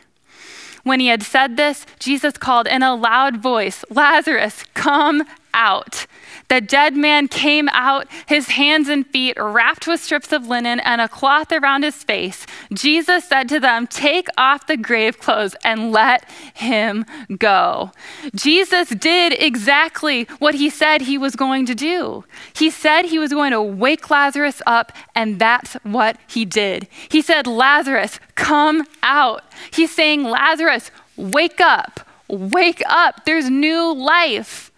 When 0.82 1.00
he 1.00 1.08
had 1.08 1.22
said 1.22 1.56
this, 1.56 1.84
Jesus 1.98 2.38
called 2.38 2.66
in 2.66 2.82
a 2.82 2.94
loud 2.94 3.36
voice, 3.36 3.84
Lazarus, 3.90 4.64
come 4.74 5.24
out. 5.54 6.06
The 6.48 6.60
dead 6.60 6.96
man 6.96 7.28
came 7.28 7.68
out, 7.68 8.08
his 8.26 8.48
hands 8.48 8.88
and 8.88 9.06
feet 9.06 9.36
wrapped 9.38 9.86
with 9.86 10.00
strips 10.00 10.32
of 10.32 10.48
linen 10.48 10.80
and 10.80 11.00
a 11.00 11.08
cloth 11.08 11.52
around 11.52 11.84
his 11.84 12.02
face. 12.02 12.44
Jesus 12.72 13.24
said 13.24 13.48
to 13.50 13.60
them, 13.60 13.86
Take 13.86 14.26
off 14.36 14.66
the 14.66 14.76
grave 14.76 15.20
clothes 15.20 15.54
and 15.62 15.92
let 15.92 16.28
him 16.54 17.04
go. 17.38 17.92
Jesus 18.34 18.88
did 18.88 19.32
exactly 19.40 20.24
what 20.40 20.56
he 20.56 20.68
said 20.68 21.02
he 21.02 21.16
was 21.16 21.36
going 21.36 21.66
to 21.66 21.74
do. 21.74 22.24
He 22.52 22.68
said 22.68 23.04
he 23.04 23.18
was 23.18 23.32
going 23.32 23.52
to 23.52 23.62
wake 23.62 24.10
Lazarus 24.10 24.60
up, 24.66 24.92
and 25.14 25.38
that's 25.38 25.74
what 25.84 26.16
he 26.26 26.44
did. 26.44 26.88
He 27.08 27.22
said, 27.22 27.46
Lazarus, 27.46 28.18
come 28.34 28.86
out. 29.02 29.44
He's 29.72 29.94
saying, 29.94 30.24
Lazarus, 30.24 30.90
wake 31.16 31.60
up, 31.60 32.08
wake 32.28 32.82
up. 32.86 33.24
There's 33.24 33.48
new 33.48 33.94
life. 33.94 34.69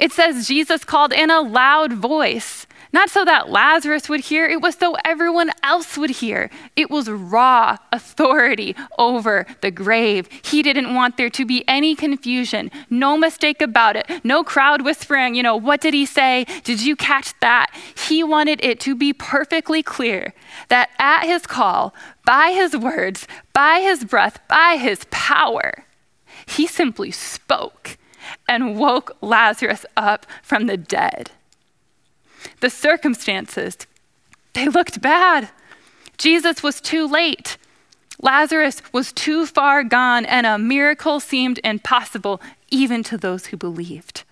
It 0.00 0.12
says 0.12 0.46
Jesus 0.46 0.84
called 0.84 1.12
in 1.12 1.30
a 1.30 1.40
loud 1.40 1.92
voice, 1.92 2.66
not 2.92 3.10
so 3.10 3.24
that 3.24 3.50
Lazarus 3.50 4.08
would 4.08 4.20
hear, 4.20 4.46
it 4.46 4.62
was 4.62 4.76
so 4.76 4.96
everyone 5.04 5.50
else 5.62 5.98
would 5.98 6.10
hear. 6.10 6.50
It 6.76 6.88
was 6.88 7.10
raw 7.10 7.76
authority 7.92 8.76
over 8.96 9.44
the 9.60 9.70
grave. 9.70 10.28
He 10.44 10.62
didn't 10.62 10.94
want 10.94 11.16
there 11.16 11.28
to 11.30 11.44
be 11.44 11.64
any 11.68 11.94
confusion, 11.94 12.70
no 12.88 13.18
mistake 13.18 13.60
about 13.60 13.96
it, 13.96 14.08
no 14.24 14.44
crowd 14.44 14.82
whispering, 14.82 15.34
you 15.34 15.42
know, 15.42 15.56
what 15.56 15.80
did 15.80 15.94
he 15.94 16.06
say? 16.06 16.46
Did 16.62 16.80
you 16.80 16.96
catch 16.96 17.38
that? 17.40 17.74
He 18.06 18.22
wanted 18.22 18.64
it 18.64 18.80
to 18.80 18.94
be 18.94 19.12
perfectly 19.12 19.82
clear 19.82 20.32
that 20.68 20.90
at 20.98 21.26
his 21.26 21.46
call, 21.46 21.94
by 22.24 22.52
his 22.52 22.76
words, 22.76 23.26
by 23.52 23.80
his 23.80 24.04
breath, 24.04 24.38
by 24.48 24.76
his 24.80 25.04
power, 25.10 25.84
he 26.46 26.66
simply 26.66 27.10
spoke 27.10 27.98
and 28.48 28.78
woke 28.78 29.16
Lazarus 29.20 29.84
up 29.96 30.26
from 30.42 30.66
the 30.66 30.76
dead. 30.76 31.30
The 32.60 32.70
circumstances, 32.70 33.76
they 34.52 34.68
looked 34.68 35.00
bad. 35.00 35.50
Jesus 36.16 36.62
was 36.62 36.80
too 36.80 37.06
late. 37.06 37.56
Lazarus 38.20 38.82
was 38.92 39.12
too 39.12 39.46
far 39.46 39.84
gone, 39.84 40.26
and 40.26 40.46
a 40.46 40.58
miracle 40.58 41.20
seemed 41.20 41.60
impossible 41.62 42.40
even 42.70 43.02
to 43.04 43.16
those 43.16 43.46
who 43.46 43.56
believed. 43.56 44.24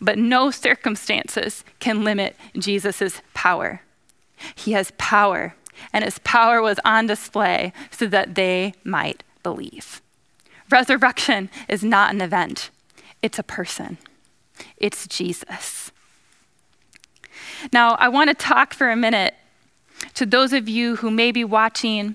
But 0.00 0.18
no 0.18 0.50
circumstances 0.50 1.64
can 1.80 2.04
limit 2.04 2.36
Jesus' 2.56 3.22
power. 3.32 3.80
He 4.54 4.72
has 4.72 4.92
power, 4.98 5.54
and 5.92 6.04
his 6.04 6.18
power 6.18 6.60
was 6.60 6.78
on 6.84 7.06
display 7.06 7.72
so 7.90 8.06
that 8.06 8.34
they 8.34 8.74
might 8.84 9.22
believe. 9.42 10.02
Resurrection 10.70 11.48
is 11.68 11.82
not 11.82 12.12
an 12.12 12.20
event, 12.20 12.70
it's 13.26 13.40
a 13.40 13.42
person, 13.42 13.98
it's 14.76 15.08
Jesus. 15.08 15.90
Now, 17.72 17.96
I 17.98 18.08
want 18.08 18.30
to 18.30 18.34
talk 18.34 18.72
for 18.72 18.88
a 18.88 18.94
minute 18.94 19.34
to 20.14 20.24
those 20.24 20.52
of 20.52 20.68
you 20.68 20.96
who 20.96 21.10
may 21.10 21.32
be 21.32 21.42
watching 21.42 22.14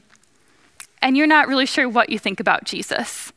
and 1.02 1.18
you're 1.18 1.28
not 1.28 1.50
really 1.50 1.66
sure 1.66 1.90
what 1.90 2.10
you 2.10 2.18
think 2.18 2.40
about 2.40 2.64
Jesus. 2.64 3.34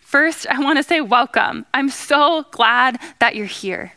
First, 0.00 0.46
I 0.46 0.60
want 0.60 0.78
to 0.78 0.84
say 0.84 1.00
welcome. 1.00 1.66
I'm 1.74 1.88
so 1.88 2.44
glad 2.52 3.00
that 3.18 3.34
you're 3.34 3.46
here. 3.46 3.94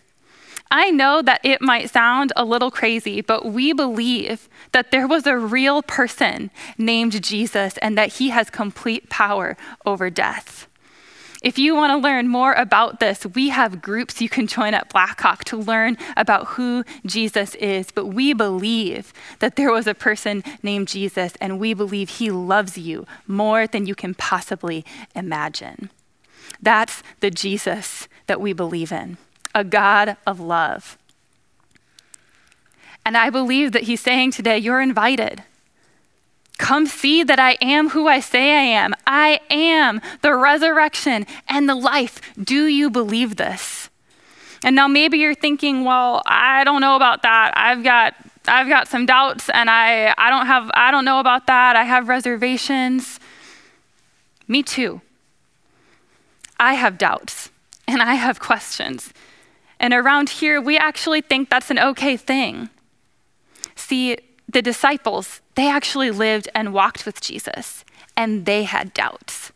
I 0.72 0.90
know 0.90 1.22
that 1.22 1.42
it 1.44 1.62
might 1.62 1.92
sound 1.92 2.34
a 2.36 2.44
little 2.44 2.72
crazy, 2.72 3.22
but 3.22 3.46
we 3.46 3.72
believe 3.72 4.50
that 4.72 4.90
there 4.90 5.08
was 5.08 5.28
a 5.28 5.38
real 5.38 5.84
person 5.84 6.50
named 6.80 7.22
Jesus 7.22 7.78
and 7.84 7.96
that 8.00 8.14
he 8.14 8.30
has 8.30 8.50
complete 8.50 9.10
power 9.10 9.56
over 9.86 10.10
death. 10.10 10.69
If 11.42 11.58
you 11.58 11.74
want 11.74 11.92
to 11.92 11.98
learn 11.98 12.28
more 12.28 12.52
about 12.54 13.00
this, 13.00 13.26
we 13.26 13.48
have 13.50 13.82
groups 13.82 14.20
you 14.20 14.28
can 14.28 14.46
join 14.46 14.74
at 14.74 14.90
Blackhawk 14.90 15.46
to 15.46 15.58
learn 15.58 15.98
about 16.18 16.48
who 16.48 16.84
Jesus 17.06 17.56
is. 17.56 17.92
But 17.92 18.08
we 18.08 18.34
believe 18.34 19.14
that 19.40 19.56
there 19.56 19.72
was 19.72 19.88
a 19.88 19.94
person 19.94 20.44
named 20.62 20.90
Jesus, 20.90 21.34
and 21.40 21.58
we 21.58 21.74
believe 21.74 22.10
he 22.10 22.30
loves 22.30 22.78
you 22.78 23.08
more 23.26 23.68
than 23.68 23.86
you 23.86 23.96
can 23.96 24.14
possibly 24.16 24.84
imagine. 25.16 25.90
That's 26.62 27.02
the 27.22 27.32
Jesus 27.32 28.10
that 28.28 28.42
we 28.42 28.52
believe 28.52 28.92
in, 28.92 29.18
a 29.56 29.64
God 29.64 30.18
of 30.28 30.42
love. 30.42 30.98
And 33.06 33.16
I 33.16 33.30
believe 33.30 33.72
that 33.72 33.84
he's 33.84 34.02
saying 34.02 34.32
today, 34.32 34.58
you're 34.58 34.82
invited. 34.82 35.44
Come 36.60 36.88
see 36.88 37.24
that 37.24 37.40
I 37.40 37.58
am 37.62 37.90
who 37.92 38.10
I 38.10 38.20
say 38.20 38.52
I 38.52 38.64
am. 38.64 38.94
I 39.08 39.40
am 39.50 40.02
the 40.22 40.36
resurrection 40.36 41.26
and 41.48 41.70
the 41.70 41.74
life. 41.74 42.22
Do 42.38 42.66
you 42.66 42.90
believe 42.90 43.38
this? 43.38 43.90
And 44.64 44.76
now 44.76 44.90
maybe 44.90 45.18
you're 45.18 45.34
thinking, 45.34 45.86
well, 45.86 46.22
I 46.26 46.66
don't 46.66 46.82
know 46.82 46.98
about 46.98 47.24
that. 47.24 47.54
I've 47.56 47.82
got 47.82 48.14
I've 48.46 48.68
got 48.68 48.90
some 48.90 49.06
doubts 49.06 49.50
and 49.50 49.70
I 49.70 50.14
I 50.18 50.30
don't 50.30 50.48
have 50.48 50.70
I 50.74 50.92
don't 50.92 51.06
know 51.06 51.22
about 51.22 51.48
that. 51.48 51.78
I 51.78 51.86
have 51.86 52.10
reservations. 52.10 53.22
Me 54.50 54.62
too. 54.62 55.00
I 56.60 56.74
have 56.74 56.98
doubts 56.98 57.52
and 57.88 58.02
I 58.02 58.16
have 58.16 58.42
questions. 58.42 59.14
And 59.80 59.94
around 59.94 60.30
here, 60.30 60.60
we 60.60 60.78
actually 60.78 61.22
think 61.22 61.50
that's 61.50 61.72
an 61.72 61.80
okay 61.80 62.18
thing. 62.18 62.70
See, 63.78 64.18
the 64.52 64.62
disciples, 64.64 65.42
they 65.54 65.70
actually 65.70 66.10
lived 66.10 66.50
and 66.56 66.74
walked 66.74 67.06
with 67.06 67.22
Jesus, 67.22 67.86
and 68.18 68.46
they 68.46 68.64
had 68.64 68.94
doubts. 68.94 69.52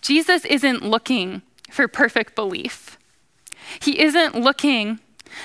Jesus 0.00 0.44
isn't 0.44 0.84
looking 0.84 1.42
for 1.70 1.88
perfect 1.88 2.36
belief. 2.36 2.96
He 3.80 4.00
isn't 4.00 4.36
looking 4.36 5.00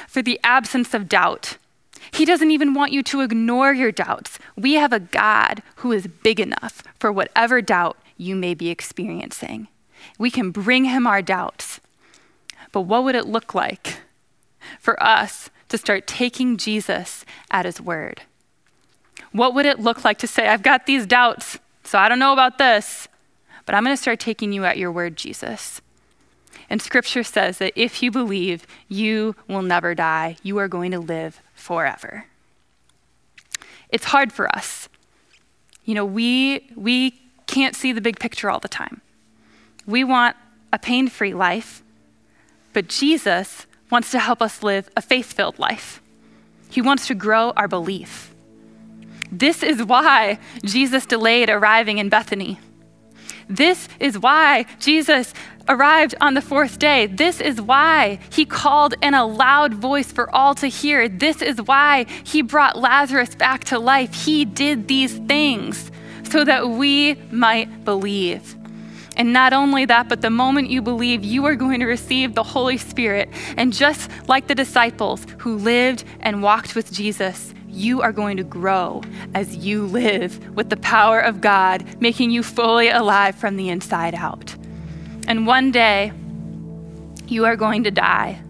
for 0.08 0.22
the 0.22 0.40
absence 0.44 0.94
of 0.94 1.10
doubt. 1.10 1.58
He 2.12 2.26
doesn't 2.26 2.52
even 2.52 2.76
want 2.76 2.92
you 2.92 3.02
to 3.04 3.22
ignore 3.22 3.74
your 3.74 3.92
doubts. 3.92 4.38
We 4.56 4.76
have 4.76 4.94
a 4.94 5.00
God 5.00 5.64
who 5.78 5.92
is 5.92 6.06
big 6.06 6.40
enough 6.40 6.84
for 7.00 7.12
whatever 7.12 7.60
doubt 7.62 7.98
you 8.18 8.36
may 8.36 8.54
be 8.54 8.70
experiencing. 8.70 9.68
We 10.20 10.30
can 10.30 10.52
bring 10.52 10.86
him 10.86 11.08
our 11.08 11.24
doubts. 11.24 11.80
But 12.72 12.82
what 12.82 13.04
would 13.04 13.16
it 13.16 13.26
look 13.26 13.56
like 13.56 13.98
for 14.80 15.02
us 15.02 15.50
to 15.72 15.78
start 15.78 16.06
taking 16.06 16.58
Jesus 16.58 17.26
at 17.50 17.66
his 17.66 17.82
word? 17.82 18.22
What 19.32 19.54
would 19.56 19.66
it 19.66 19.80
look 19.80 20.04
like 20.04 20.18
to 20.20 20.28
say, 20.28 20.48
I've 20.48 20.64
got 20.64 20.86
these 20.86 21.06
doubts, 21.06 21.58
so 21.84 21.98
I 21.98 22.10
don't 22.10 22.20
know 22.20 22.34
about 22.34 22.58
this, 22.58 23.08
but 23.66 23.74
I'm 23.74 23.84
going 23.84 23.96
to 23.96 24.02
start 24.02 24.20
taking 24.20 24.52
you 24.52 24.66
at 24.66 24.78
your 24.78 24.92
word, 24.92 25.16
Jesus? 25.16 25.82
And 26.70 26.82
scripture 26.82 27.24
says 27.24 27.58
that 27.58 27.74
if 27.76 28.04
you 28.04 28.12
believe, 28.12 28.68
you 28.88 29.36
will 29.48 29.62
never 29.62 29.96
die. 29.96 30.38
You 30.44 30.58
are 30.58 30.68
going 30.68 30.92
to 30.92 31.00
live 31.00 31.42
forever. 31.54 32.26
It's 33.90 34.06
hard 34.06 34.32
for 34.32 34.54
us. 34.56 34.90
You 35.86 35.96
know, 35.96 36.06
we, 36.06 36.70
we 36.76 37.20
can't 37.48 37.76
see 37.76 37.92
the 37.92 38.02
big 38.02 38.20
picture 38.20 38.50
all 38.50 38.60
the 38.60 38.68
time. 38.68 39.02
We 39.86 40.04
want 40.04 40.36
a 40.72 40.80
pain 40.80 41.08
free 41.08 41.34
life, 41.34 41.82
but 42.74 42.88
Jesus 42.88 43.66
wants 43.92 44.10
to 44.12 44.20
help 44.20 44.42
us 44.42 44.64
live 44.64 44.90
a 44.96 45.02
faith 45.02 45.34
filled 45.34 45.60
life. 45.60 46.02
He 46.70 46.82
wants 46.82 47.08
to 47.08 47.16
grow 47.16 47.52
our 47.52 47.68
belief. 47.68 48.34
This 49.32 49.62
is 49.62 49.84
why 49.84 50.40
Jesus 50.64 51.06
delayed 51.06 51.50
arriving 51.50 51.98
in 51.98 52.10
Bethany. 52.10 52.60
This 53.50 53.90
is 54.00 54.18
why 54.18 54.66
Jesus 54.80 55.34
arrived 55.68 56.16
on 56.22 56.34
the 56.34 56.42
fourth 56.42 56.80
day. 56.80 57.06
This 57.06 57.42
is 57.42 57.62
why 57.62 58.20
he 58.32 58.46
called 58.46 58.94
in 59.02 59.14
a 59.14 59.26
loud 59.26 59.74
voice 59.74 60.12
for 60.12 60.34
all 60.34 60.56
to 60.56 60.68
hear. 60.68 61.10
This 61.10 61.42
is 61.42 61.62
why 61.62 62.06
he 62.24 62.42
brought 62.42 62.78
Lazarus 62.78 63.36
back 63.36 63.66
to 63.66 63.80
life. 63.80 64.14
He 64.14 64.46
did 64.46 64.88
these 64.88 65.18
things 65.18 65.92
so 66.30 66.46
that 66.46 66.70
we 66.70 67.16
might 67.32 67.84
believe. 67.84 68.56
And 69.18 69.34
not 69.34 69.54
only 69.54 69.86
that, 69.86 70.08
but 70.08 70.22
the 70.22 70.30
moment 70.30 70.70
you 70.70 70.82
believe, 70.82 71.24
you 71.24 71.46
are 71.46 71.56
going 71.56 71.80
to 71.82 71.86
receive 71.86 72.34
the 72.34 72.44
Holy 72.44 72.78
Spirit. 72.78 73.30
And 73.58 73.74
just 73.74 74.10
like 74.28 74.48
the 74.48 74.56
disciples 74.56 75.26
who 75.40 75.58
lived 75.58 76.06
and 76.22 76.42
walked 76.42 76.76
with 76.76 76.92
Jesus, 76.92 77.54
you 77.68 78.02
are 78.02 78.12
going 78.12 78.38
to 78.38 78.44
grow 78.44 79.02
as 79.34 79.56
you 79.56 79.86
live 79.86 80.56
with 80.56 80.70
the 80.70 80.78
power 80.78 81.20
of 81.20 81.42
God, 81.42 82.02
making 82.02 82.32
you 82.32 82.44
fully 82.44 82.90
alive 82.90 83.36
from 83.36 83.56
the 83.56 83.70
inside 83.70 84.16
out. 84.16 84.56
And 85.28 85.48
one 85.48 85.72
day, 85.72 86.12
you 87.28 87.46
are 87.46 87.56
going 87.56 87.86
to 87.86 87.92
die, 87.92 88.42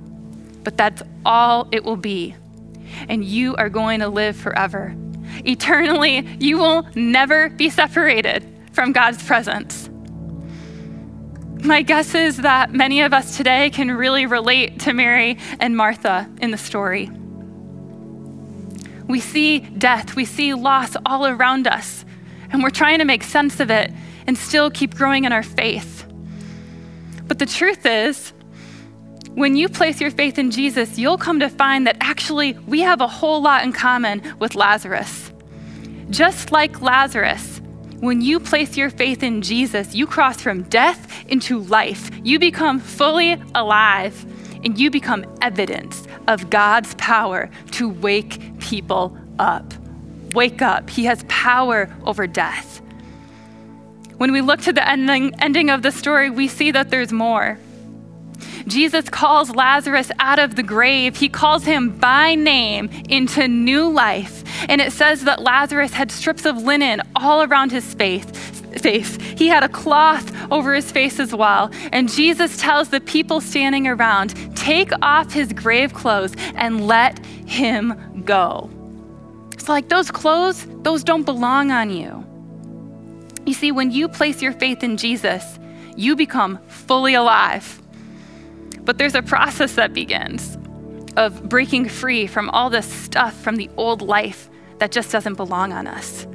but 0.63 0.77
that's 0.77 1.03
all 1.25 1.67
it 1.71 1.83
will 1.83 1.97
be. 1.97 2.35
And 3.07 3.23
you 3.23 3.55
are 3.55 3.69
going 3.69 3.99
to 3.99 4.09
live 4.09 4.35
forever. 4.35 4.95
Eternally, 5.45 6.27
you 6.39 6.57
will 6.57 6.87
never 6.95 7.49
be 7.49 7.69
separated 7.69 8.43
from 8.71 8.91
God's 8.91 9.23
presence. 9.23 9.90
My 11.63 11.83
guess 11.83 12.15
is 12.15 12.37
that 12.37 12.73
many 12.73 13.01
of 13.01 13.13
us 13.13 13.37
today 13.37 13.69
can 13.69 13.91
really 13.91 14.25
relate 14.25 14.79
to 14.81 14.93
Mary 14.93 15.37
and 15.59 15.77
Martha 15.77 16.27
in 16.41 16.49
the 16.49 16.57
story. 16.57 17.09
We 19.07 19.19
see 19.19 19.59
death, 19.59 20.15
we 20.15 20.25
see 20.25 20.55
loss 20.55 20.95
all 21.05 21.27
around 21.27 21.67
us, 21.67 22.03
and 22.51 22.63
we're 22.63 22.71
trying 22.71 22.97
to 22.97 23.05
make 23.05 23.21
sense 23.21 23.59
of 23.59 23.69
it 23.69 23.91
and 24.25 24.35
still 24.35 24.71
keep 24.71 24.95
growing 24.95 25.25
in 25.25 25.31
our 25.31 25.43
faith. 25.43 26.05
But 27.27 27.37
the 27.37 27.45
truth 27.45 27.85
is, 27.85 28.33
when 29.35 29.55
you 29.55 29.69
place 29.69 30.01
your 30.01 30.11
faith 30.11 30.39
in 30.39 30.49
Jesus, 30.49 30.97
you'll 30.97 31.17
come 31.17 31.39
to 31.41 31.49
find 31.49 31.85
that 31.85 31.97
actually 32.01 32.53
we 32.65 32.81
have 32.81 33.01
a 33.01 33.07
whole 33.07 33.39
lot 33.39 33.63
in 33.63 33.71
common 33.71 34.35
with 34.39 34.55
Lazarus. 34.55 35.31
Just 36.09 36.51
like 36.51 36.81
Lazarus, 36.81 37.50
when 38.01 38.19
you 38.19 38.39
place 38.39 38.75
your 38.75 38.89
faith 38.89 39.21
in 39.21 39.43
Jesus, 39.43 39.93
you 39.93 40.07
cross 40.07 40.41
from 40.41 40.63
death 40.63 41.23
into 41.27 41.59
life. 41.59 42.09
You 42.23 42.39
become 42.39 42.79
fully 42.79 43.39
alive 43.53 44.25
and 44.65 44.77
you 44.79 44.89
become 44.89 45.23
evidence 45.41 46.07
of 46.27 46.49
God's 46.49 46.95
power 46.95 47.51
to 47.73 47.89
wake 47.89 48.59
people 48.59 49.15
up. 49.37 49.71
Wake 50.33 50.63
up. 50.63 50.89
He 50.89 51.05
has 51.05 51.23
power 51.27 51.95
over 52.03 52.25
death. 52.25 52.81
When 54.17 54.31
we 54.31 54.41
look 54.41 54.61
to 54.61 54.73
the 54.73 54.87
ending, 54.87 55.35
ending 55.39 55.69
of 55.69 55.83
the 55.83 55.91
story, 55.91 56.31
we 56.31 56.47
see 56.47 56.71
that 56.71 56.89
there's 56.89 57.11
more. 57.11 57.59
Jesus 58.67 59.09
calls 59.09 59.55
Lazarus 59.55 60.11
out 60.19 60.39
of 60.39 60.55
the 60.55 60.63
grave. 60.63 61.15
He 61.17 61.29
calls 61.29 61.63
him 61.63 61.97
by 61.97 62.35
name 62.35 62.89
into 63.09 63.47
new 63.47 63.89
life. 63.89 64.43
And 64.69 64.81
it 64.81 64.91
says 64.91 65.23
that 65.23 65.41
Lazarus 65.41 65.93
had 65.93 66.11
strips 66.11 66.45
of 66.45 66.57
linen 66.57 67.01
all 67.15 67.43
around 67.43 67.71
his 67.71 67.93
face, 67.93 68.25
face. 68.79 69.15
He 69.37 69.47
had 69.47 69.63
a 69.63 69.69
cloth 69.69 70.31
over 70.51 70.73
his 70.73 70.91
face 70.91 71.19
as 71.19 71.33
well. 71.33 71.71
And 71.91 72.09
Jesus 72.09 72.57
tells 72.57 72.89
the 72.89 73.01
people 73.01 73.41
standing 73.41 73.87
around, 73.87 74.55
take 74.55 74.91
off 75.01 75.33
his 75.33 75.51
grave 75.53 75.93
clothes 75.93 76.35
and 76.55 76.87
let 76.87 77.25
him 77.25 78.23
go. 78.25 78.69
It's 79.53 79.69
like 79.69 79.89
those 79.89 80.11
clothes, 80.11 80.65
those 80.81 81.03
don't 81.03 81.23
belong 81.23 81.71
on 81.71 81.89
you. 81.89 82.25
You 83.45 83.53
see, 83.53 83.71
when 83.71 83.91
you 83.91 84.07
place 84.07 84.41
your 84.41 84.53
faith 84.53 84.83
in 84.83 84.97
Jesus, 84.97 85.59
you 85.95 86.15
become 86.15 86.59
fully 86.67 87.15
alive. 87.15 87.80
But 88.85 88.97
there's 88.97 89.15
a 89.15 89.21
process 89.21 89.73
that 89.75 89.93
begins 89.93 90.57
of 91.17 91.49
breaking 91.49 91.89
free 91.89 92.27
from 92.27 92.49
all 92.49 92.69
this 92.69 92.85
stuff 92.85 93.39
from 93.41 93.57
the 93.57 93.69
old 93.77 94.01
life 94.01 94.49
that 94.79 94.91
just 94.91 95.11
doesn't 95.11 95.35
belong 95.35 95.71
on 95.71 95.87
us. 95.87 96.25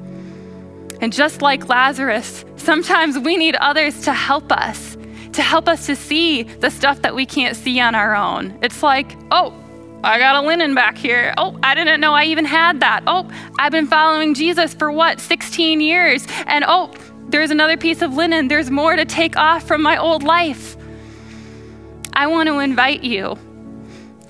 And 1.01 1.13
just 1.13 1.43
like 1.43 1.69
Lazarus, 1.69 2.45
sometimes 2.57 3.19
we 3.19 3.37
need 3.37 3.57
others 3.57 4.03
to 4.03 4.13
help 4.13 4.51
us, 4.53 4.97
to 5.33 5.43
help 5.43 5.69
us 5.69 5.87
to 5.87 5.97
see 5.97 6.43
the 6.43 6.71
stuff 6.71 7.03
that 7.03 7.15
we 7.15 7.27
can't 7.27 7.57
see 7.57 7.81
on 7.81 7.95
our 7.95 8.15
own. 8.15 8.59
It's 8.63 8.83
like, 8.83 9.17
oh, 9.31 9.53
I 10.05 10.19
got 10.19 10.43
a 10.43 10.47
linen 10.47 10.75
back 10.75 10.97
here. 10.97 11.35
Oh, 11.37 11.59
I 11.63 11.75
didn't 11.75 12.01
know 12.01 12.15
I 12.15 12.25
even 12.25 12.45
had 12.45 12.81
that. 12.81 13.03
Oh, 13.07 13.29
I've 13.59 13.73
been 13.73 13.89
following 13.89 14.35
Jesus 14.35 14.73
for 14.73 14.93
what, 14.93 15.21
16 15.21 15.81
years? 15.81 16.27
And 16.47 16.65
oh, 16.67 16.95
there's 17.29 17.51
another 17.51 17.77
piece 17.77 18.03
of 18.03 18.15
linen. 18.15 18.49
There's 18.49 18.71
more 18.71 18.95
to 18.95 19.05
take 19.05 19.37
off 19.37 19.67
from 19.67 19.83
my 19.83 19.97
old 19.97 20.23
life. 20.23 20.77
I 22.17 22.29
want 22.29 22.49
to 22.49 22.61
invite 22.61 23.05
you. 23.05 23.37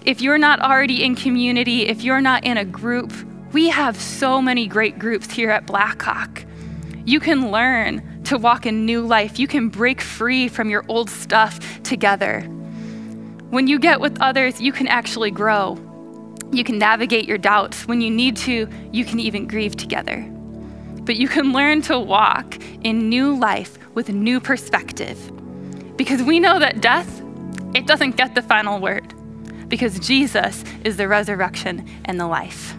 If 0.05 0.21
you're 0.21 0.39
not 0.39 0.59
already 0.59 1.05
in 1.05 1.15
community, 1.15 1.87
if 1.87 2.03
you're 2.03 2.21
not 2.21 2.45
in 2.45 2.57
a 2.57 2.65
group, 2.65 3.13
we 3.53 3.69
have 3.69 3.97
so 3.97 4.43
many 4.43 4.67
great 4.67 4.99
groups 4.99 5.31
here 5.31 5.51
at 5.51 5.69
Blackhawk. 5.69 6.45
You 7.05 7.21
can 7.21 7.53
learn 7.53 8.25
to 8.25 8.39
walk 8.39 8.67
in 8.67 8.87
new 8.87 9.07
life. 9.07 9.39
You 9.39 9.47
can 9.47 9.69
break 9.69 10.01
free 10.01 10.49
from 10.49 10.69
your 10.69 10.85
old 10.89 11.09
stuff 11.09 11.61
together. 11.85 12.41
When 13.51 13.69
you 13.69 13.79
get 13.79 14.01
with 14.01 14.21
others, 14.21 14.61
you 14.61 14.73
can 14.73 14.89
actually 14.89 15.31
grow. 15.31 15.79
You 16.51 16.65
can 16.65 16.79
navigate 16.79 17.29
your 17.29 17.39
doubts. 17.39 17.87
When 17.87 18.01
you 18.01 18.11
need 18.11 18.37
to, 18.39 18.69
you 18.91 19.05
can 19.05 19.21
even 19.21 19.47
grieve 19.47 19.77
together. 19.77 20.29
But 21.03 21.15
you 21.15 21.29
can 21.29 21.53
learn 21.53 21.83
to 21.83 22.01
walk 22.01 22.59
in 22.83 23.09
new 23.09 23.39
life 23.39 23.79
with 23.95 24.09
a 24.09 24.13
new 24.13 24.41
perspective. 24.41 25.17
Because 25.97 26.21
we 26.21 26.41
know 26.41 26.59
that 26.59 26.81
death, 26.81 27.23
it 27.77 27.87
doesn't 27.87 28.17
get 28.17 28.35
the 28.35 28.43
final 28.43 28.81
word. 28.81 29.13
Because 29.69 29.99
Jesus 29.99 30.65
is 30.85 30.97
the 30.97 31.09
resurrection 31.09 31.87
and 32.07 32.19
the 32.19 32.27
life. 32.27 32.75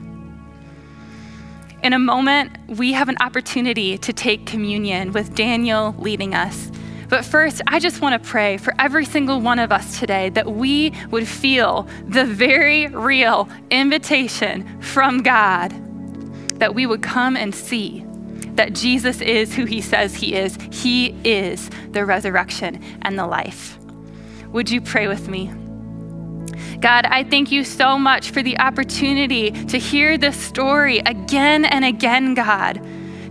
In 1.83 1.93
a 1.93 1.99
moment, 1.99 2.51
we 2.67 2.93
have 2.93 3.07
an 3.07 3.17
opportunity 3.19 3.97
to 3.99 4.11
take 4.11 4.47
communion 4.47 5.11
with 5.11 5.35
Daniel 5.35 5.93
leading 5.99 6.33
us. 6.33 6.71
But 7.09 7.23
first, 7.23 7.61
I 7.67 7.79
just 7.79 8.01
want 8.01 8.21
to 8.21 8.29
pray 8.29 8.57
for 8.57 8.73
every 8.79 9.05
single 9.05 9.39
one 9.39 9.59
of 9.59 9.71
us 9.71 9.99
today 9.99 10.29
that 10.29 10.51
we 10.51 10.91
would 11.11 11.27
feel 11.27 11.87
the 12.07 12.25
very 12.25 12.87
real 12.87 13.47
invitation 13.69 14.81
from 14.81 15.21
God, 15.21 15.71
that 16.59 16.73
we 16.73 16.87
would 16.87 17.03
come 17.03 17.37
and 17.37 17.53
see 17.53 18.03
that 18.55 18.73
Jesus 18.73 19.21
is 19.21 19.53
who 19.53 19.65
he 19.65 19.79
says 19.79 20.15
he 20.15 20.35
is. 20.35 20.57
He 20.71 21.15
is 21.23 21.69
the 21.91 22.03
resurrection 22.03 22.83
and 23.03 23.19
the 23.19 23.27
life. 23.27 23.76
Would 24.57 24.71
you 24.71 24.81
pray 24.81 25.07
with 25.07 25.29
me? 25.29 25.53
God, 26.79 27.05
I 27.05 27.23
thank 27.23 27.51
you 27.51 27.63
so 27.63 27.99
much 27.99 28.31
for 28.31 28.41
the 28.41 28.57
opportunity 28.57 29.51
to 29.51 29.77
hear 29.77 30.17
this 30.17 30.35
story 30.35 30.97
again 30.97 31.63
and 31.63 31.85
again, 31.85 32.33
God, 32.33 32.81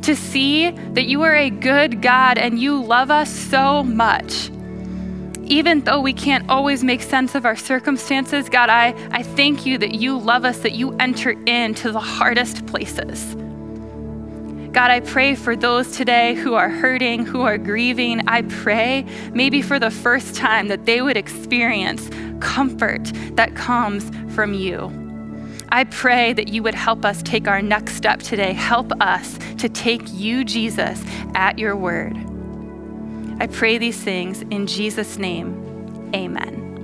to 0.03 0.15
see 0.15 0.71
that 0.71 1.07
you 1.07 1.23
are 1.23 1.35
a 1.35 1.51
good 1.51 2.01
God 2.01 2.39
and 2.39 2.61
you 2.61 2.81
love 2.81 3.11
us 3.11 3.29
so 3.29 3.83
much. 3.83 4.51
Even 5.43 5.81
though 5.81 6.01
we 6.01 6.13
can't 6.13 6.49
always 6.49 6.85
make 6.85 7.03
sense 7.03 7.35
of 7.35 7.45
our 7.45 7.57
circumstances, 7.57 8.49
God, 8.49 8.71
I, 8.71 8.95
I 9.11 9.25
thank 9.25 9.67
you 9.67 9.79
that 9.79 9.97
you 9.97 10.17
love 10.17 10.45
us, 10.45 10.61
that 10.61 10.75
you 10.75 10.93
enter 10.99 11.33
into 11.47 11.91
the 11.91 11.99
hardest 11.99 12.67
places. 12.67 13.35
God, 14.77 14.91
I 14.91 15.01
pray 15.01 15.35
for 15.35 15.57
those 15.57 15.97
today 15.97 16.35
who 16.35 16.53
are 16.53 16.69
hurting, 16.69 17.25
who 17.25 17.41
are 17.41 17.57
grieving. 17.57 18.29
I 18.29 18.43
pray 18.43 19.07
maybe 19.33 19.63
for 19.63 19.79
the 19.79 19.91
first 19.91 20.35
time 20.35 20.69
that 20.69 20.85
they 20.85 21.01
would 21.01 21.17
experience 21.17 22.11
comfort 22.41 23.11
that 23.37 23.57
comes 23.57 24.05
from 24.35 24.53
you. 24.53 24.93
I 25.71 25.85
pray 25.85 26.35
that 26.35 26.49
you 26.49 26.63
would 26.63 26.75
help 26.75 27.07
us 27.07 27.23
take 27.23 27.49
our 27.49 27.63
next 27.63 27.95
step 27.95 28.21
today. 28.21 28.53
Help 28.53 28.93
us 29.01 29.39
to 29.57 29.71
take 29.71 30.03
you, 30.13 30.45
Jesus, 30.45 31.03
at 31.35 31.59
your 31.59 31.75
word. 31.75 32.15
I 33.41 33.47
pray 33.47 33.79
these 33.79 33.99
things 33.99 34.43
in 34.43 34.67
Jesus' 34.67 35.17
name. 35.17 36.11
Amen. 36.15 36.76